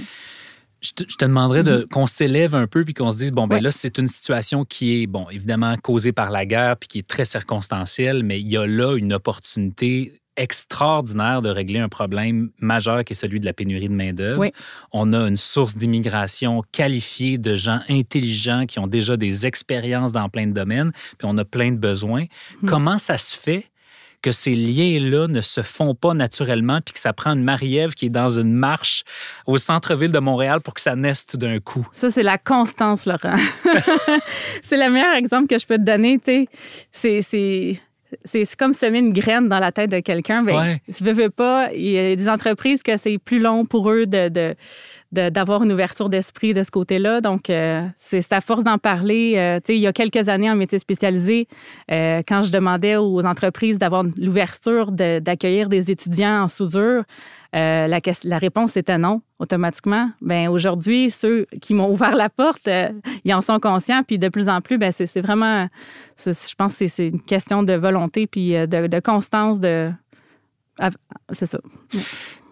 Je 0.80 0.92
te, 0.92 1.04
je 1.08 1.16
te 1.16 1.24
demanderais 1.24 1.62
de, 1.62 1.86
qu'on 1.90 2.06
s'élève 2.06 2.54
un 2.54 2.66
peu 2.66 2.84
puis 2.84 2.94
qu'on 2.94 3.10
se 3.10 3.18
dise, 3.18 3.32
bon, 3.32 3.46
ben 3.46 3.56
Ouais. 3.56 3.60
là, 3.62 3.70
c'est 3.70 3.98
une 3.98 4.08
situation 4.08 4.64
qui 4.64 5.02
est, 5.02 5.06
bon, 5.06 5.26
évidemment, 5.30 5.76
causée 5.76 6.12
par 6.12 6.30
la 6.30 6.46
guerre 6.46 6.76
puis 6.76 6.88
qui 6.88 6.98
est 7.00 7.06
très 7.06 7.24
circonstancielle, 7.24 8.22
mais 8.22 8.40
il 8.40 8.48
y 8.48 8.56
a 8.56 8.66
là 8.66 8.96
une 8.96 9.12
opportunité 9.12 10.20
extraordinaire 10.36 11.42
de 11.42 11.50
régler 11.50 11.80
un 11.80 11.88
problème 11.88 12.50
majeur 12.60 13.04
qui 13.04 13.12
est 13.12 13.16
celui 13.16 13.40
de 13.40 13.44
la 13.44 13.52
pénurie 13.52 13.88
de 13.88 13.94
main-d'œuvre. 13.94 14.40
Oui. 14.40 14.52
On 14.92 15.12
a 15.12 15.28
une 15.28 15.36
source 15.36 15.76
d'immigration 15.76 16.62
qualifiée 16.72 17.36
de 17.36 17.54
gens 17.54 17.80
intelligents 17.90 18.64
qui 18.66 18.78
ont 18.78 18.86
déjà 18.86 19.16
des 19.16 19.46
expériences 19.46 20.12
dans 20.12 20.28
plein 20.28 20.46
de 20.46 20.52
domaines, 20.52 20.92
puis 21.18 21.28
on 21.30 21.36
a 21.36 21.44
plein 21.44 21.72
de 21.72 21.76
besoins. 21.76 22.24
Hmm. 22.62 22.68
Comment 22.68 22.98
ça 22.98 23.18
se 23.18 23.36
fait 23.36 23.66
que 24.22 24.32
ces 24.32 24.54
liens-là 24.54 25.28
ne 25.28 25.40
se 25.40 25.62
font 25.62 25.94
pas 25.94 26.14
naturellement, 26.14 26.80
puis 26.84 26.94
que 26.94 27.00
ça 27.00 27.12
prend 27.12 27.32
une 27.32 27.42
Marie-Ève 27.42 27.94
qui 27.94 28.06
est 28.06 28.10
dans 28.10 28.38
une 28.38 28.52
marche 28.52 29.04
au 29.46 29.58
centre-ville 29.58 30.12
de 30.12 30.18
Montréal 30.18 30.60
pour 30.60 30.74
que 30.74 30.80
ça 30.80 30.96
naisse 30.96 31.26
tout 31.26 31.36
d'un 31.36 31.58
coup. 31.60 31.86
Ça, 31.92 32.10
c'est 32.10 32.22
la 32.22 32.38
constance, 32.38 33.06
Laurent. 33.06 33.36
c'est 34.62 34.76
le 34.76 34.90
meilleur 34.90 35.14
exemple 35.14 35.46
que 35.46 35.58
je 35.58 35.66
peux 35.66 35.76
te 35.76 35.82
donner. 35.82 36.20
C'est, 36.92 37.80
c'est... 38.24 38.44
comme 38.56 38.72
semer 38.72 38.98
une 39.00 39.12
graine 39.12 39.48
dans 39.48 39.58
la 39.58 39.72
tête 39.72 39.90
de 39.90 40.00
quelqu'un. 40.00 40.42
Ben, 40.42 40.56
Ouais. 40.56 40.82
si 40.90 41.02
veux 41.12 41.30
pas, 41.30 41.70
il 41.74 41.90
y 41.90 41.98
a 41.98 42.16
des 42.16 42.28
entreprises 42.28 42.82
que 42.82 42.96
c'est 42.96 43.18
plus 43.18 43.38
long 43.40 43.64
pour 43.64 43.90
eux 43.90 44.06
de, 44.06 44.28
de- 44.28 44.54
de- 45.12 45.28
d'avoir 45.28 45.62
une 45.64 45.72
ouverture 45.72 46.08
d'esprit 46.08 46.52
de 46.54 46.62
ce 46.62 46.70
côté-là. 46.70 47.20
Donc, 47.20 47.50
euh, 47.50 47.82
c'est 47.96 48.32
à 48.32 48.40
force 48.40 48.62
d'en 48.62 48.78
parler. 48.78 49.34
euh, 49.36 49.58
il 49.68 49.76
y 49.78 49.86
a 49.86 49.92
quelques 49.92 50.28
années 50.28 50.50
en 50.50 50.54
métier 50.56 50.78
spécialisé, 50.78 51.48
euh, 51.90 52.22
quand 52.26 52.42
je 52.42 52.52
demandais 52.52 52.96
aux 52.96 53.24
entreprises 53.24 53.78
d'avoir 53.78 54.04
l'ouverture 54.16 54.92
de- 54.92 55.18
d'accueillir 55.18 55.68
des 55.68 55.90
étudiants 55.90 56.42
en 56.42 56.48
soudure, 56.48 57.02
euh, 57.54 57.88
la, 57.88 58.38
réponse 58.38 58.76
était 58.76 58.98
non, 58.98 59.22
automatiquement. 59.38 60.10
Ben 60.20 60.48
aujourd'hui, 60.48 61.10
ceux 61.10 61.46
qui 61.60 61.74
m'ont 61.74 61.90
ouvert 61.90 62.14
la 62.14 62.28
porte, 62.28 62.68
euh, 62.68 62.90
ils 63.24 63.34
en 63.34 63.40
sont 63.40 63.58
conscients. 63.58 64.02
Puis 64.06 64.18
de 64.18 64.28
plus 64.28 64.48
en 64.48 64.60
plus, 64.60 64.78
ben 64.78 64.92
c'est 64.92 65.20
vraiment, 65.20 65.66
je 66.24 66.54
pense 66.56 66.74
c'est- 66.74 67.08
une 67.08 67.22
question 67.22 67.62
de 67.62 67.72
volonté 67.72 68.26
puis 68.26 68.54
euh, 68.54 68.66
de, 68.66 68.86
de 68.86 69.00
constance. 69.00 69.58
De, 69.58 69.90
c'est 71.32 71.46
ça. 71.46 71.58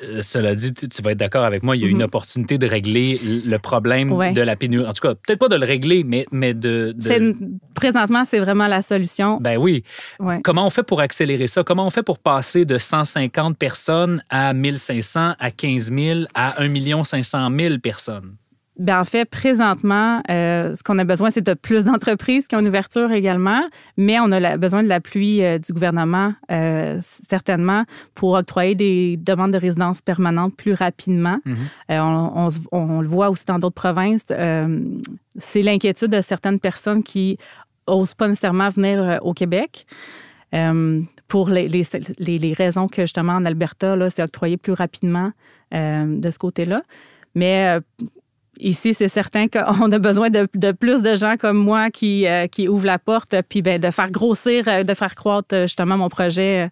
Euh, 0.03 0.23
Cela 0.23 0.55
dit, 0.55 0.73
tu, 0.75 0.89
tu 0.89 1.03
vas 1.03 1.11
être 1.13 1.19
d'accord 1.19 1.45
avec 1.45 1.63
moi, 1.63 1.75
il 1.77 1.83
y 1.83 1.85
a 1.85 1.89
une 1.89 1.97
Mhm. 1.99 2.03
opportunité 2.05 2.57
de 2.59 2.67
régler 2.67 3.19
le 3.23 3.59
problème 3.59 4.13
Ouais. 4.13 4.33
de 4.33 4.41
la 4.43 4.55
pénurie. 4.55 4.87
En 4.87 4.93
tout 4.93 5.03
cas, 5.07 5.15
peut-être 5.15 5.39
pas 5.41 5.49
de 5.49 5.57
le 5.57 5.67
régler, 5.67 6.05
mais, 6.05 6.27
mais 6.31 6.55
de. 6.55 6.93
de- 6.93 7.01
C'est 7.03 7.19
une- 7.19 7.59
présentement, 7.75 8.25
c'est 8.25 8.39
vraiment 8.39 8.67
la 8.69 8.83
solution. 8.83 9.39
Ben 9.41 9.57
oui. 9.59 9.83
Ouais. 10.21 10.41
Comment 10.45 10.67
on 10.67 10.71
fait 10.71 10.83
pour 10.85 11.01
accélérer 11.01 11.47
ça? 11.49 11.65
Comment 11.65 11.87
on 11.87 11.91
fait 11.91 12.03
pour 12.05 12.19
passer 12.21 12.65
de 12.65 12.79
150 12.79 13.57
personnes 13.59 14.23
à 14.31 14.53
1500, 14.55 15.35
à 15.39 15.51
15 15.51 15.91
000, 15.93 16.21
à 16.35 16.63
1 16.63 17.03
500 17.05 17.49
000 17.57 17.79
personnes? 17.79 18.37
Ben, 18.79 19.01
en 19.01 19.05
fait, 19.05 19.25
présentement, 19.25 20.23
euh, 20.31 20.75
ce 20.75 20.83
qu'on 20.85 20.99
a 21.01 21.05
besoin, 21.05 21.31
c'est 21.31 21.45
de 21.45 21.55
plus 21.55 21.85
d'entreprises 21.85 22.47
qui 22.47 22.55
ont 22.55 22.61
une 22.61 22.69
ouverture 22.69 23.11
également, 23.11 23.61
mais 23.97 24.21
on 24.21 24.31
a 24.31 24.39
la- 24.39 24.57
besoin 24.57 24.85
de 24.85 24.89
l'appui 24.89 25.43
euh, 25.43 25.59
du 25.59 25.73
gouvernement, 25.73 26.33
euh, 26.53 26.99
certainement, 27.03 27.85
pour 28.15 28.35
octroyer 28.35 28.77
des 28.77 29.17
demandes 29.17 29.53
de 29.53 29.59
résidence 29.59 30.01
permanente 30.01 30.57
plus 30.57 30.75
rapidement. 30.75 31.39
Mhm. 31.45 31.57
Euh, 31.91 31.99
on, 32.01 32.33
on 32.37 32.51
se- 32.51 32.61
on 32.71 33.01
le 33.01 33.09
voit 33.09 33.31
aussi 33.31 33.45
dans 33.47 33.59
d'autres 33.59 33.75
provinces. 33.75 34.25
c'est 35.39 35.63
l'inquiétude 35.63 36.11
de 36.13 36.21
certaines 36.21 36.61
personnes 36.61 37.03
qui 37.03 37.37
n'osent 37.89 38.15
pas 38.15 38.29
nécessairement 38.29 38.69
venir 38.69 39.19
au 39.23 39.33
Québec. 39.35 39.87
euh, 40.55 41.03
pour 41.29 41.51
les, 41.51 41.69
les- 41.69 42.53
raisons 42.55 42.89
que 42.89 43.03
justement 43.03 43.35
en 43.35 43.45
Alberta, 43.45 43.97
là, 43.97 44.09
c'est 44.09 44.23
octroyé 44.23 44.57
plus 44.57 44.73
rapidement 44.73 45.33
euh, 45.75 46.19
de 46.19 46.31
ce 46.31 46.39
côté-là. 46.39 46.81
Mais 47.35 47.77
euh, 47.77 47.81
ici, 48.61 48.95
c'est 48.95 49.09
certain 49.09 49.47
qu'on 49.49 49.91
a 49.93 49.99
besoin 49.99 50.31
de, 50.31 50.49
de 50.55 50.73
plus 50.73 51.03
de 51.03 51.15
gens 51.15 51.37
comme 51.39 51.59
moi 51.59 51.91
qui, 51.91 52.27
euh, 52.27 52.47
qui 52.47 52.69
ouvrent 52.69 52.87
la 52.87 52.99
porte, 52.99 53.35
puis 53.49 53.63
ben, 53.63 53.81
de 53.81 53.91
faire 53.91 54.11
grossir, 54.11 54.65
euh, 54.69 54.83
de 54.85 54.95
faire 54.95 55.15
croître 55.15 55.49
euh, 55.55 55.63
justement 55.63 55.97
mon 55.97 56.09
projet 56.09 56.69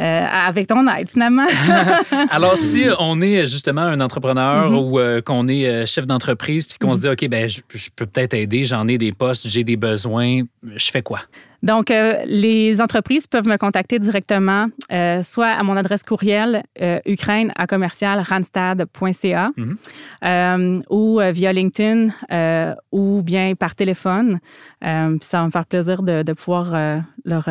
euh, 0.00 0.26
avec 0.46 0.66
ton 0.66 0.86
aide, 0.88 1.08
finalement. 1.10 1.46
Alors, 2.30 2.56
si 2.56 2.84
on 2.98 3.20
est 3.20 3.46
justement 3.46 3.82
un 3.82 4.00
entrepreneur 4.00 4.70
Mhm. 4.70 4.76
ou 4.78 4.98
euh, 4.98 5.20
qu'on 5.20 5.48
est 5.48 5.86
chef 5.86 6.06
d'entreprise, 6.06 6.66
puis 6.66 6.78
qu'on 6.78 6.94
se 6.94 7.00
dit, 7.02 7.08
OK, 7.08 7.28
ben, 7.28 7.48
je, 7.48 7.60
je 7.70 7.88
peux 7.94 8.06
peut-être 8.06 8.34
aider, 8.34 8.64
j'en 8.64 8.86
ai 8.88 8.98
des 8.98 9.12
postes, 9.12 9.48
j'ai 9.48 9.64
des 9.64 9.76
besoins, 9.76 10.42
je 10.74 10.90
fais 10.90 11.02
quoi? 11.02 11.20
Donc, 11.66 11.90
euh, 11.90 12.18
les 12.26 12.80
entreprises 12.80 13.26
peuvent 13.26 13.48
me 13.48 13.56
contacter 13.56 13.98
directement, 13.98 14.66
euh, 14.92 15.24
soit 15.24 15.48
à 15.48 15.62
mon 15.64 15.76
adresse 15.76 16.04
courriel 16.04 16.62
euh, 16.80 17.00
ukraine 17.06 17.52
à 17.56 17.66
commercial 17.66 18.20
randstad.ca 18.20 19.50
Mhm. 19.56 19.76
euh, 20.24 20.80
ou 20.90 21.20
via 21.32 21.52
LinkedIn 21.52 22.10
ou 22.92 23.22
bien 23.22 23.54
par 23.56 23.74
téléphone. 23.74 24.38
Puis 24.80 25.18
ça 25.22 25.40
va 25.40 25.46
me 25.46 25.50
faire 25.50 25.66
plaisir 25.66 26.02
de, 26.02 26.22
de 26.22 26.32
pouvoir 26.32 26.66
leur, 27.24 27.48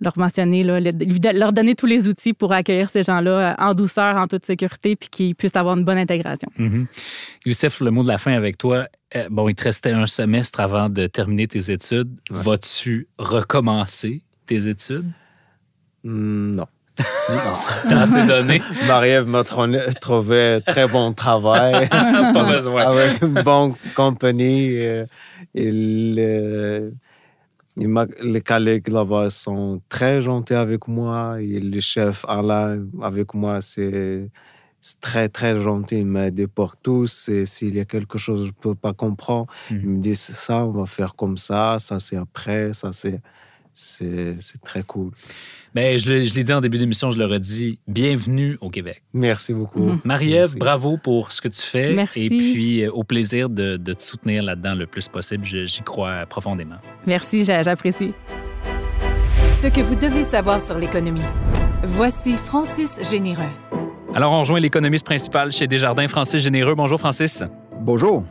leur 0.00 0.18
mentionner, 0.18 0.62
là, 0.62 0.78
leur 1.32 1.52
donner 1.52 1.74
tous 1.74 1.86
les 1.86 2.06
outils 2.06 2.34
pour 2.34 2.52
accueillir 2.52 2.88
ces 2.90 3.02
gens-là 3.02 3.56
en 3.58 3.74
douceur, 3.74 4.16
en 4.16 4.28
toute 4.28 4.46
sécurité, 4.46 4.94
puis 4.94 5.08
qu'ils 5.08 5.34
puissent 5.34 5.56
avoir 5.56 5.76
une 5.76 5.84
bonne 5.84 5.98
intégration. 5.98 6.48
Mhm. 6.58 6.86
Youssef, 7.44 7.80
le 7.80 7.90
mot 7.90 8.02
de 8.04 8.08
la 8.08 8.18
fin 8.18 8.32
avec 8.32 8.58
toi. 8.58 8.86
Euh, 9.16 9.28
bon, 9.30 9.48
il 9.48 9.54
te 9.54 9.64
restait 9.64 9.92
un 9.92 10.06
semestre 10.06 10.60
avant 10.60 10.88
de 10.88 11.06
terminer 11.06 11.48
tes 11.48 11.70
études. 11.70 12.10
Ouais. 12.30 12.42
Vas-tu 12.42 13.08
recommencer 13.18 14.22
tes 14.46 14.68
études? 14.68 15.10
Hmm, 16.04 16.54
Non. 16.56 16.66
Non. 17.28 17.52
T'as 17.88 18.00
assez 18.02 18.24
donné? 18.26 18.62
Marie-Ève 18.86 19.26
m'a 19.26 19.42
trouvé 20.00 20.60
très 20.66 20.86
bon 20.88 21.12
travail. 21.12 21.88
Pas 21.90 22.44
besoin. 22.44 22.84
Avec 22.86 23.20
une 23.22 23.42
bonne 23.42 23.74
compagnie. 23.94 24.78
euh, 24.78 25.04
m'a- 27.76 28.06
les 28.22 28.40
collègues 28.40 28.88
là-bas 28.88 29.30
sont 29.30 29.80
très 29.88 30.20
gentils 30.22 30.54
avec 30.54 30.88
moi. 30.88 31.36
Et 31.40 31.60
le 31.60 31.80
chef 31.80 32.24
Alain 32.28 32.84
avec 33.02 33.34
moi, 33.34 33.60
c'est 33.60 34.30
c'est 34.88 35.00
très, 35.00 35.28
très 35.28 35.58
gentil. 35.58 35.96
Il 35.98 36.06
m'a 36.06 36.26
aidé 36.28 36.46
pour 36.46 36.76
tout. 36.76 37.06
C'est- 37.08 37.44
S'il 37.44 37.74
y 37.74 37.80
a 37.80 37.84
quelque 37.84 38.18
chose 38.18 38.40
que 38.40 38.46
je 38.46 38.50
ne 38.52 38.62
peux 38.62 38.74
pas 38.76 38.92
comprendre, 38.92 39.46
Mhm. 39.70 39.80
il 39.82 39.88
me 39.88 40.00
dit 40.00 40.14
c'est 40.14 40.36
ça, 40.36 40.64
on 40.64 40.70
va 40.70 40.86
faire 40.86 41.16
comme 41.16 41.36
ça, 41.36 41.78
ça 41.80 41.98
c'est 41.98 42.16
après, 42.16 42.72
ça 42.72 42.92
c'est. 42.92 43.20
C'est 43.78 44.62
très 44.64 44.82
cool. 44.84 45.10
Ben, 45.74 45.98
je, 45.98 46.10
l'ai 46.34 46.44
dit 46.44 46.52
en 46.54 46.62
début 46.62 46.78
d'émission, 46.78 47.10
je 47.10 47.18
le 47.18 47.26
redis. 47.26 47.78
Bienvenue 47.86 48.56
au 48.62 48.70
Québec. 48.70 49.02
Merci 49.12 49.52
beaucoup. 49.52 49.80
Mhm. 49.82 50.00
Marie-Ève, 50.02 50.56
bravo 50.56 50.96
pour 50.96 51.30
ce 51.30 51.42
que 51.42 51.48
tu 51.48 51.60
fais. 51.60 51.92
Merci. 51.92 52.24
Et 52.24 52.28
puis, 52.28 52.82
euh, 52.84 52.90
au 52.92 53.04
plaisir 53.04 53.50
de, 53.50 53.76
de 53.76 53.92
te 53.92 54.02
soutenir 54.02 54.42
là-dedans 54.44 54.74
le 54.76 54.86
plus 54.86 55.08
possible. 55.08 55.44
J'y 55.44 55.82
crois 55.82 56.24
profondément. 56.24 56.76
Merci, 57.06 57.44
j'a- 57.44 57.60
j'apprécie. 57.62 58.14
Ce 59.52 59.66
que 59.66 59.82
vous 59.82 59.96
devez 59.96 60.24
savoir 60.24 60.58
sur 60.62 60.78
l'économie. 60.78 61.20
Voici 61.84 62.32
Francis 62.32 62.98
Généreux. 63.10 63.42
Alors, 64.14 64.32
on 64.32 64.40
rejoint 64.40 64.60
l'économiste 64.60 65.04
principal 65.04 65.52
chez 65.52 65.66
Desjardins, 65.66 66.08
Francis 66.08 66.42
Généreux. 66.42 66.74
Bonjour, 66.74 66.98
Francis. 66.98 67.44
Bonjour. 67.80 68.24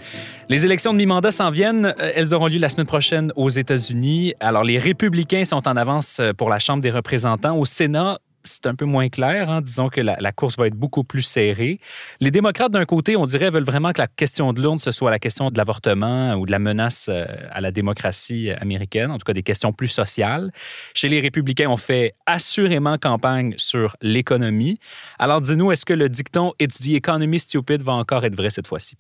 Les 0.49 0.65
élections 0.65 0.93
de 0.93 0.97
mi-mandat 0.97 1.31
s'en 1.31 1.51
viennent. 1.51 1.93
Euh, 1.99 2.11
Elles 2.15 2.33
auront 2.33 2.47
lieu 2.47 2.57
la 2.57 2.69
semaine 2.69 2.88
prochaine 2.88 3.31
aux 3.35 3.49
États-Unis. 3.49 4.33
Alors, 4.39 4.63
les 4.63 4.79
républicains 4.79 5.43
sont 5.45 5.67
en 5.67 5.77
avance 5.77 6.19
euh, 6.19 6.33
pour 6.33 6.49
la 6.49 6.57
Chambre 6.57 6.81
des 6.81 6.89
représentants. 6.91 7.55
Au 7.55 7.65
Sénat, 7.65 8.17
c'est 8.45 8.65
un 8.67 8.75
peu 8.75 8.86
moins 8.86 9.10
clair. 9.10 9.49
hein. 9.51 9.62
Disons 9.62 9.89
que 9.89 10.01
la, 10.01 10.17
la 10.19 10.31
course 10.31 10.58
va 10.58 10.67
être 10.67 10.75
beaucoup 10.75 11.03
plus 11.03 11.21
serrée. 11.21 11.79
Les 12.19 12.31
démocrates, 12.31 12.71
d'un 12.71 12.86
côté, 12.86 13.15
on 13.17 13.25
dirait, 13.25 13.49
veulent 13.49 13.63
vraiment 13.63 13.91
que 13.91 14.01
la 14.01 14.08
question 14.08 14.53
de 14.53 14.62
l'urne, 14.62 14.79
ce 14.79 14.91
soit 14.91 15.12
la 15.12 15.19
question 15.19 15.49
de 15.51 15.58
l'avortement 15.58 16.34
ou 16.36 16.45
de 16.45 16.51
la 16.51 16.60
menace 16.60 17.08
euh, 17.10 17.25
à 17.51 17.62
la 17.62 17.71
démocratie 17.71 18.51
américaine, 18.51 19.12
en 19.12 19.17
tout 19.17 19.25
cas 19.25 19.34
des 19.34 19.43
questions 19.43 19.73
plus 19.73 19.88
sociales. 19.89 20.51
Chez 20.93 21.10
les 21.10 21.19
républicains, 21.19 21.69
on 21.69 21.77
fait 21.77 22.13
assurément 22.25 22.97
campagne 22.97 23.53
sur 23.58 23.95
l'économie. 24.01 24.79
Alors, 25.19 25.41
dis-nous, 25.41 25.71
est-ce 25.71 25.86
que 25.86 25.93
le 25.93 26.10
dicton 26.10 26.53
It's 26.60 26.79
the 26.79 26.93
economy 26.93 27.39
stupid 27.39 27.81
va 27.81 27.93
encore 27.93 28.23
être 28.25 28.36
vrai 28.36 28.49
cette 28.49 28.67
fois-ci? 28.67 28.95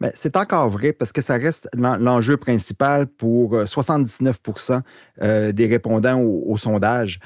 Ben, 0.00 0.10
c'est 0.14 0.36
encore 0.36 0.68
vrai 0.68 0.92
parce 0.92 1.12
que 1.12 1.22
ça 1.22 1.34
reste 1.34 1.68
l'en- 1.74 1.96
l'enjeu 1.96 2.36
principal 2.36 3.06
pour 3.06 3.54
euh, 3.54 3.64
79% 3.66 4.80
euh, 5.22 5.52
des 5.52 5.66
répondants 5.66 6.20
au, 6.20 6.56
sondage, 6.56 7.20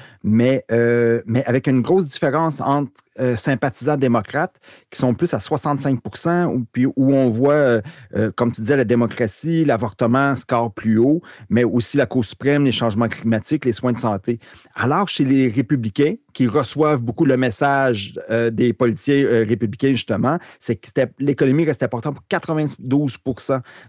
euh, 0.71 1.21
mais 1.25 1.43
avec 1.45 1.67
une 1.67 1.81
grosse 1.81 2.07
différence 2.07 2.61
entre 2.61 2.91
euh, 3.19 3.35
sympathisants 3.35 3.97
démocrates 3.97 4.55
qui 4.89 4.99
sont 4.99 5.13
plus 5.13 5.33
à 5.33 5.39
65 5.39 5.99
où, 6.47 6.65
puis 6.71 6.85
où 6.85 7.13
on 7.13 7.29
voit, 7.29 7.53
euh, 7.53 7.81
euh, 8.15 8.31
comme 8.35 8.51
tu 8.51 8.61
disais, 8.61 8.77
la 8.77 8.85
démocratie, 8.85 9.65
l'avortement 9.65 10.35
score 10.35 10.73
plus 10.73 10.97
haut, 10.97 11.21
mais 11.49 11.63
aussi 11.63 11.97
la 11.97 12.05
Cour 12.05 12.25
suprême, 12.25 12.65
les 12.65 12.71
changements 12.71 13.07
climatiques, 13.07 13.65
les 13.65 13.73
soins 13.73 13.93
de 13.93 13.99
santé. 13.99 14.39
Alors, 14.75 15.07
chez 15.07 15.25
les 15.25 15.47
républicains, 15.47 16.15
qui 16.33 16.47
reçoivent 16.47 17.01
beaucoup 17.01 17.25
le 17.25 17.37
message 17.37 18.19
des 18.51 18.71
politiciens 18.71 19.25
euh, 19.25 19.45
républicains, 19.47 19.91
justement, 19.91 20.37
c'est 20.59 20.75
que 20.75 20.89
l'économie 21.19 21.65
reste 21.65 21.83
importante 21.83 22.15
pour 22.15 22.27
92 22.29 23.17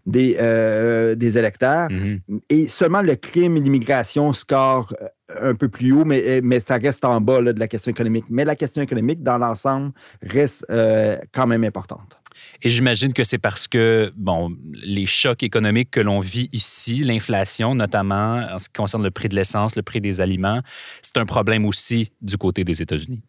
des, 0.07 1.15
des 1.17 1.39
électeurs. 1.39 1.89
Et 2.49 2.67
seulement 2.67 3.03
le 3.03 3.15
crime 3.17 3.57
et 3.57 3.61
l'immigration 3.61 4.33
score 4.33 4.93
un 5.41 5.55
peu 5.55 5.69
plus 5.69 5.93
haut, 5.93 6.05
mais, 6.05 6.41
mais 6.43 6.61
ça 6.61 6.77
reste 6.77 7.05
en 7.05 7.21
bas 7.21 7.41
de 7.41 7.59
la 7.59 7.69
question 7.69 7.91
économique. 7.91 8.25
Mais 8.29 8.45
la 8.45 8.57
question 8.57 8.83
économique, 8.83 9.23
dans 9.23 9.39
l'ensemble, 9.39 9.93
reste 10.23 10.65
euh, 10.71 11.19
quand 11.33 11.47
même 11.47 11.65
importante. 11.65 12.21
Et 12.63 12.71
j'imagine 12.71 13.13
que 13.13 13.25
c'est 13.25 13.39
parce 13.39 13.69
que, 13.69 14.13
bon, 14.17 14.57
les 14.73 15.07
chocs 15.07 15.43
économiques 15.43 15.91
que 15.91 16.01
l'on 16.01 16.19
vit 16.19 16.49
ici, 16.53 17.03
l'inflation 17.03 17.75
notamment, 17.75 18.47
en 18.51 18.59
ce 18.59 18.69
qui 18.69 18.75
concerne 18.75 19.03
le 19.03 19.11
prix 19.11 19.29
de 19.29 19.35
l'essence, 19.35 19.77
le 19.77 19.83
prix 19.83 20.01
des 20.01 20.21
aliments, 20.21 20.61
c'est 21.03 21.19
un 21.19 21.27
problème 21.27 21.67
aussi 21.67 22.13
du 22.21 22.37
côté 22.37 22.65
des 22.65 22.83
États-Unis. 22.83 23.23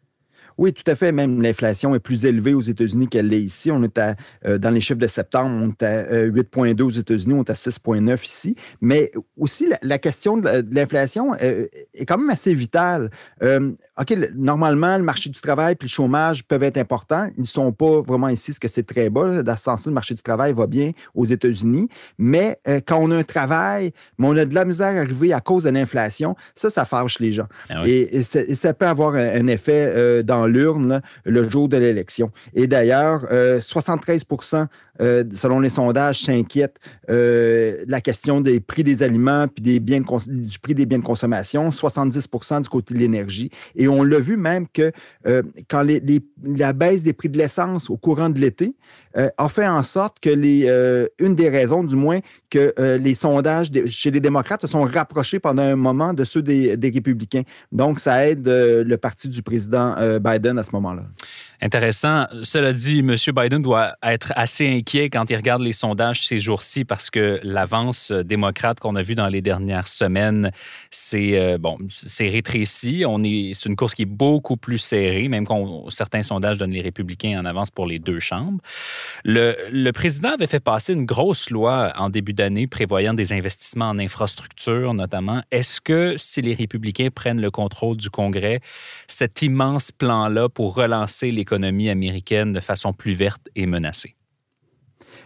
Oui, 0.58 0.74
tout 0.74 0.84
à 0.88 0.96
fait. 0.96 1.12
Même 1.12 1.42
l'inflation 1.42 1.96
est 1.96 2.00
plus 2.00 2.26
élevée 2.26 2.54
aux 2.54 2.62
États-Unis 2.62 3.08
qu'elle 3.08 3.28
l'est 3.28 3.42
ici. 3.42 3.72
On 3.72 3.84
est 3.84 3.98
à, 3.98 4.16
euh, 4.46 4.58
dans 4.58 4.70
les 4.70 4.82
chiffres 4.82 5.00
de 5.00 5.08
septembre, 5.08 5.50
on 5.52 5.70
est 5.70 5.84
à 5.84 6.26
8,2 6.28 6.82
aux 6.82 6.90
États-Unis, 6.90 7.34
on 7.34 7.44
est 7.44 7.50
à 7.50 7.56
6,9 7.56 8.26
ici. 8.26 8.56
Mais 8.82 9.12
aussi, 9.38 9.68
la, 9.82 9.98
question 9.98 10.38
de 10.38 10.66
l'inflation 10.72 11.36
est 11.36 12.06
quand 12.08 12.18
même 12.18 12.30
assez 12.30 12.54
vitale. 12.54 13.10
OK, 13.42 14.16
normalement, 14.36 14.98
le 14.98 15.04
marché 15.04 15.30
du 15.30 15.40
travail 15.40 15.74
et 15.74 15.78
le 15.84 15.88
chômage 15.88 16.44
peuvent 16.44 16.64
être 16.64 16.78
importants. 16.78 17.30
Ils 17.38 17.42
ne 17.42 17.48
sont 17.48 17.72
pas 17.72 18.02
vraiment 18.02 18.30
ici, 18.30 18.54
ce 18.54 18.60
que 18.60 18.68
c'est 18.68 18.84
très 18.84 19.10
bas. 19.10 19.44
Dans 19.44 19.56
ce 19.56 19.64
sens-là, 19.64 19.90
le 19.90 19.94
marché 19.94 20.16
du 20.16 20.24
travail 20.24 20.54
va 20.54 20.68
bien 20.68 20.92
aux 21.14 21.26
États-Unis. 21.26 21.88
Mais 22.18 22.60
quand 22.86 22.98
on 22.98 23.12
a 23.12 23.18
un 23.18 23.24
travail, 23.24 23.94
mais 24.18 24.28
on 24.28 24.36
a 24.38 24.46
de 24.46 24.56
la 24.56 24.66
misère 24.66 24.96
à 24.96 25.02
arriver 25.02 25.34
à 25.34 25.42
cause 25.42 25.64
de 25.64 25.70
l'inflation, 25.70 26.36
ça, 26.56 26.70
ça 26.70 26.86
fâche 26.86 27.20
les 27.20 27.32
gens. 27.32 27.48
Ah 27.70 27.84
et, 27.86 28.24
ça 28.24 28.74
peut 28.74 28.88
avoir 28.88 29.16
un, 29.16 29.48
effet 29.48 29.92
euh, 29.96 30.24
l'urne 30.46 31.02
le 31.26 31.50
jour 31.50 31.70
de 31.70 31.78
l'élection. 31.78 32.32
Et 32.54 32.68
d'ailleurs, 32.68 33.28
73 33.62 34.24
euh, 35.00 35.12
euh, 35.12 35.24
selon 35.36 35.60
les 35.60 35.70
sondages, 35.70 36.22
s'inquiètent 36.22 36.80
de 37.08 37.84
la 37.88 38.02
question 38.02 38.40
des 38.40 38.60
prix 38.60 38.84
des 38.84 39.04
aliments 39.04 39.48
puis 39.48 39.62
des 39.62 39.80
biens 39.80 40.02
du 40.02 40.60
prix 40.60 40.74
des 40.74 40.86
biens 40.86 41.00
de 41.00 41.04
consommation, 41.04 41.70
70% 41.70 42.62
du 42.62 42.70
côté 42.70 42.94
de 42.94 43.00
l'énergie. 43.00 43.52
Et 43.76 43.88
on 43.88 44.04
l'a 44.04 44.20
vu 44.20 44.38
même 44.38 44.68
que 44.68 44.92
quand 45.68 45.86
la 46.44 46.74
baisse 46.74 47.04
des 47.04 47.14
prix 47.14 47.30
de 47.30 47.38
l'essence 47.38 47.90
au 47.90 47.98
courant 47.98 48.30
de 48.30 48.40
l'été 48.40 48.76
a 49.16 49.50
fait 49.50 49.68
en 49.68 49.84
sorte 49.84 50.20
que 50.20 50.30
les, 50.30 50.68
une 51.20 51.36
des 51.36 51.50
raisons, 51.50 51.84
du 51.84 51.96
moins, 51.96 52.20
que 52.50 52.74
les 52.98 53.14
sondages 53.14 53.70
chez 53.88 54.12
les 54.12 54.22
démocrates 54.22 54.62
se 54.62 54.68
sont 54.68 54.84
rapprochés 54.84 55.40
pendant 55.40 55.64
un 55.64 55.76
moment 55.76 56.14
de 56.14 56.24
ceux 56.24 56.42
des 56.42 56.92
républicains. 56.94 57.44
Donc, 57.72 58.00
ça 58.00 58.28
aide 58.28 58.48
le 58.48 58.98
parti 58.98 59.28
du 59.28 59.42
président 59.42 59.96
Biden 60.20 60.58
à 60.58 60.64
ce 60.64 60.72
moment-là. 60.74 61.04
Intéressant. 61.64 62.26
Cela 62.42 62.74
dit, 62.74 63.00
M. 63.00 63.16
Biden 63.36 63.62
doit 63.62 63.94
être 64.02 64.34
assez 64.36 64.68
inquiet 64.68 65.12
quand 65.12 65.30
il 65.30 65.36
regarde 65.36 65.62
les 65.62 65.74
sondages 65.74 66.26
ces 66.26 66.40
jours-ci 66.40 66.86
parce 66.86 67.12
que 67.12 67.40
l'avance 67.44 68.12
démocrate 68.12 68.80
qu'on 68.80 68.96
a 68.96 69.04
vue 69.04 69.14
dans 69.14 69.28
les 69.28 69.42
dernières 69.42 69.88
semaines, 69.88 70.52
c'est 70.90 71.40
euh, 71.40 71.60
bon, 71.60 71.78
c'est 71.88 72.30
rétréci. 72.30 73.04
On 73.08 73.24
est, 73.24 73.52
c'est 73.54 73.70
une 73.70 73.76
course 73.76 73.94
qui 73.94 74.02
est 74.02 74.06
beaucoup 74.06 74.58
plus 74.58 74.80
serrée, 74.80 75.28
même 75.28 75.46
quand 75.46 75.88
certains 75.92 76.24
sondages 76.24 76.58
donnent 76.58 76.72
les 76.72 76.82
républicains 76.82 77.40
en 77.40 77.46
avance 77.46 77.70
pour 77.70 77.86
les 77.86 78.00
deux 78.00 78.20
chambres. 78.20 78.60
Le, 79.24 79.92
président 79.92 80.30
avait 80.30 80.48
fait 80.48 80.60
passer 80.60 80.94
une 80.94 81.06
grosse 81.06 81.52
loi 81.52 81.94
en 81.96 82.10
début 82.10 82.34
d'année 82.34 82.66
prévoyant 82.66 83.14
des 83.14 83.34
investissements 83.34 83.90
en 83.90 84.00
infrastructure, 84.00 84.96
notamment. 84.96 85.44
Est-ce 85.52 85.80
que 85.80 86.16
si 86.18 86.42
les 86.42 86.56
républicains 86.56 87.10
prennent 87.14 87.42
le 87.42 87.52
contrôle 87.52 87.98
du 87.98 88.10
Congrès, 88.10 88.62
cet 89.08 89.44
immense 89.44 89.92
plan-là 89.92 90.50
pour 90.50 90.74
relancer 90.74 91.30
les 91.30 91.46
l'économie 91.52 91.90
américaine 91.90 92.54
de 92.54 92.60
façon 92.60 92.94
plus 92.94 93.14
verte 93.14 93.50
et 93.56 93.66
menacée? 93.66 94.16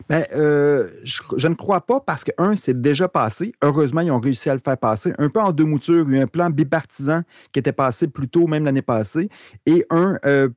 Bien, 0.10 0.26
euh, 0.36 0.90
je, 1.04 1.48
ne 1.48 1.54
crois 1.54 1.86
pas 1.86 2.02
parce 2.02 2.26
que, 2.26 2.32
un, 2.38 2.56
c'est 2.58 2.82
déjà 2.82 3.08
passé. 3.08 3.54
Heureusement, 3.62 4.02
ils 4.02 4.12
ont 4.12 4.20
réussi 4.20 4.50
à 4.50 4.54
le 4.54 4.60
faire 4.60 4.78
passer. 4.78 5.14
Un 5.18 5.30
peu 5.30 5.40
en 5.40 5.54
deux 5.54 5.64
moutures. 5.64 6.06
Il 6.10 6.14
y 6.14 6.18
a 6.18 6.20
eu 6.20 6.24
un 6.24 6.28
plan 6.28 6.50
bipartisan 6.50 7.22
qui 7.54 7.60
était 7.60 7.72
passé 7.72 8.08
plus 8.08 8.28
tôt, 8.28 8.46
même 8.48 8.66
l'année 8.66 8.82
passée, 8.82 9.30
et 9.66 9.86
un 9.90 10.18
euh, 10.26 10.50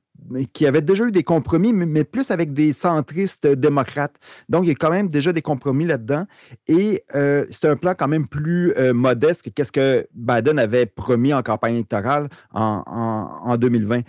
qui 0.52 0.66
avait 0.66 0.82
déjà 0.82 1.04
eu 1.04 1.12
des 1.12 1.22
compromis, 1.22 1.72
mais, 1.72 2.02
plus 2.02 2.32
avec 2.32 2.52
des 2.52 2.72
centristes 2.72 3.46
démocrates. 3.46 4.16
Donc, 4.48 4.64
il 4.64 4.68
y 4.70 4.72
a 4.72 4.74
quand 4.74 4.90
même 4.90 5.08
déjà 5.08 5.32
des 5.32 5.42
compromis 5.42 5.86
là-dedans. 5.86 6.26
Et 6.66 7.04
euh, 7.14 7.46
c'est 7.50 7.66
un 7.66 7.76
plan 7.76 7.94
quand 7.96 8.08
même 8.08 8.26
plus 8.26 8.74
modeste 8.92 9.48
que 9.52 9.62
ce 9.62 9.70
que 9.70 10.08
Biden 10.14 10.58
avait 10.58 10.86
promis 10.86 11.32
en 11.32 11.42
campagne 11.42 11.74
électorale 11.74 12.28
en, 12.52 12.82
en 13.44 13.56
2020. 13.56 14.00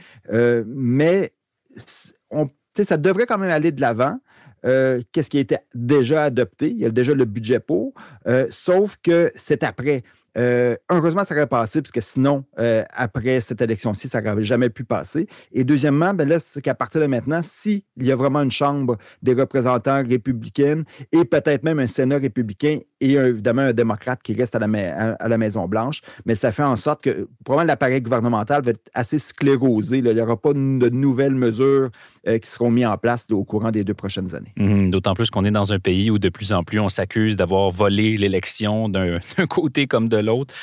mais 0.66 1.34
ça 1.76 2.98
devrait 2.98 3.26
quand 3.26 3.38
même 3.38 3.50
aller 3.50 3.72
de 3.72 3.82
l'avant. 3.82 4.20
Euh, 4.66 5.02
qu'est-ce 5.12 5.30
qui 5.30 5.38
a 5.38 5.42
été 5.42 5.58
déjà 5.74 6.24
adopté? 6.24 6.70
Il 6.70 6.78
y 6.78 6.86
a 6.86 6.90
déjà 6.90 7.14
le 7.14 7.26
budget 7.26 7.60
pour, 7.60 7.94
euh, 8.28 8.48
sauf 8.52 8.98
que 9.02 9.32
c'est 9.36 9.64
après. 9.64 10.04
Euh, 10.38 10.76
heureusement, 10.90 11.26
ça 11.26 11.34
aurait 11.34 11.48
passé, 11.48 11.82
parce 11.82 11.92
que 11.92 12.02
sinon, 12.02 12.46
après 12.92 13.42
cette 13.42 13.62
élection-ci, 13.62 14.10
ça 14.10 14.22
n'aurait 14.22 14.44
jamais 14.44 14.70
pu 14.70 14.84
passer. 14.84 15.28
Et 15.52 15.64
deuxièmement, 15.64 16.14
ben 16.14 16.28
là, 16.28 16.40
c'est 16.40 16.62
qu'à 16.62 16.76
partir 16.76 17.02
de 17.02 17.08
maintenant, 17.08 17.42
s'il 17.44 17.82
y 17.98 18.12
a 18.12 18.16
vraiment 18.16 18.42
une 18.42 18.52
Chambre 18.52 18.98
des 19.22 19.34
représentants 19.34 20.04
républicaines 20.08 20.84
et 21.12 21.26
peut-être 21.26 21.64
même 21.64 21.80
un 21.80 21.88
Sénat 21.88 22.20
républicain 22.20 22.80
et 23.02 23.14
évidemment 23.14 23.62
un 23.62 23.74
démocrate 23.74 24.22
qui 24.22 24.34
reste 24.34 24.56
à 24.56 24.60
la, 24.60 25.16
à, 25.20 25.28
la 25.28 25.38
Maison-Blanche, 25.38 26.02
mais 26.26 26.36
ça 26.36 26.52
fait 26.52 26.64
en 26.64 26.76
sorte 26.76 27.04
que 27.04 27.28
probablement 27.44 27.68
l'appareil 27.68 28.02
gouvernemental 28.02 28.62
va 28.62 28.72
être 28.72 28.90
assez 28.94 29.20
sclérosé. 29.20 29.98
Il 30.00 30.04
n'y 30.04 30.22
aura 30.22 30.38
pas 30.38 30.54
de 30.54 30.90
nouvelles 30.90 31.36
mesures 31.36 31.90
euh, 32.28 32.38
qui 32.38 32.50
seront 32.50 32.72
mises 32.72 32.86
en 32.86 32.98
place 32.98 33.28
au 33.32 33.44
courant 33.44 33.72
des 33.72 33.84
deux 33.84 33.94
prochaines 33.94 34.36
années. 34.36 34.54
Mmh, 34.58 34.90
d'autant 34.92 35.14
plus 35.14 35.30
qu'on 35.30 35.46
est 35.46 35.52
dans 35.52 35.72
un 35.74 35.80
pays 35.80 36.12
où 36.12 36.20
de 36.20 36.30
plus 36.30 36.54
en 36.54 36.64
plus 36.64 36.80
on 36.80 36.90
s'accuse 36.90 37.36
d'avoir 37.36 37.72
volé 37.72 38.18
l'élection 38.18 38.90
d'un 38.90 39.20
côté 39.50 39.88
comme 39.88 40.10
de 40.10 40.18
l'autre. 40.18 40.54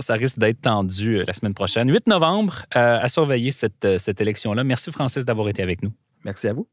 Ça 0.00 0.14
risque 0.14 0.38
d'être 0.38 0.60
tendu 0.60 1.18
euh, 1.18 1.24
la 1.26 1.32
semaine 1.32 1.54
prochaine. 1.54 1.90
8 1.90 2.06
novembre, 2.06 2.62
euh, 2.76 2.98
à 3.00 3.08
surveiller 3.08 3.52
cette, 3.52 3.98
cette 3.98 4.20
élection-là. 4.20 4.64
Merci, 4.64 4.92
Francis, 4.92 5.24
d'avoir 5.24 5.48
été 5.48 5.62
avec 5.62 5.82
nous. 5.82 5.92
Merci 6.24 6.48
à 6.48 6.52
vous. 6.52 6.66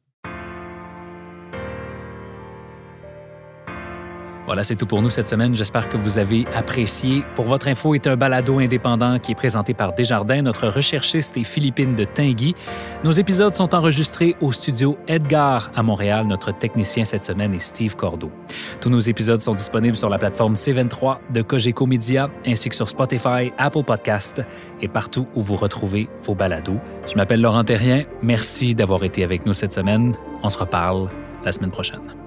Voilà, 4.47 4.63
c'est 4.63 4.77
tout 4.77 4.85
pour 4.85 5.01
nous 5.01 5.09
cette 5.09 5.27
semaine. 5.27 5.55
J'espère 5.55 5.89
que 5.89 5.97
vous 5.97 6.19
avez 6.19 6.47
apprécié. 6.55 7.25
Pour 7.35 7.47
votre 7.47 7.67
info 7.67 7.95
est 7.95 8.07
un 8.07 8.15
balado 8.15 8.59
indépendant 8.59 9.19
qui 9.19 9.33
est 9.33 9.35
présenté 9.35 9.73
par 9.73 9.93
Desjardins. 9.93 10.41
Notre 10.41 10.69
recherchiste 10.69 11.35
est 11.35 11.43
Philippine 11.43 11.95
de 11.95 12.05
Tinguy. 12.05 12.55
Nos 13.03 13.11
épisodes 13.11 13.53
sont 13.53 13.75
enregistrés 13.75 14.37
au 14.39 14.53
studio 14.53 14.97
Edgar 15.09 15.69
à 15.75 15.83
Montréal. 15.83 16.27
Notre 16.27 16.57
technicien 16.57 17.03
cette 17.03 17.25
semaine 17.25 17.53
est 17.53 17.59
Steve 17.59 17.97
Cordeau. 17.97 18.31
Tous 18.79 18.89
nos 18.89 19.01
épisodes 19.01 19.41
sont 19.41 19.53
disponibles 19.53 19.97
sur 19.97 20.07
la 20.07 20.17
plateforme 20.17 20.53
C23 20.53 21.17
de 21.33 21.41
Cogeco 21.41 21.85
Media 21.85 22.29
ainsi 22.45 22.69
que 22.69 22.75
sur 22.75 22.87
Spotify, 22.87 23.51
Apple 23.57 23.83
Podcast 23.83 24.41
et 24.81 24.87
partout 24.87 25.27
où 25.35 25.41
vous 25.41 25.57
retrouvez 25.57 26.07
vos 26.23 26.35
balados. 26.35 26.79
Je 27.05 27.15
m'appelle 27.15 27.41
Laurent 27.41 27.65
Terrien. 27.65 28.05
Merci 28.21 28.75
d'avoir 28.75 29.03
été 29.03 29.25
avec 29.25 29.45
nous 29.45 29.53
cette 29.53 29.73
semaine. 29.73 30.15
On 30.41 30.47
se 30.47 30.57
reparle 30.57 31.09
la 31.43 31.51
semaine 31.51 31.71
prochaine. 31.71 32.26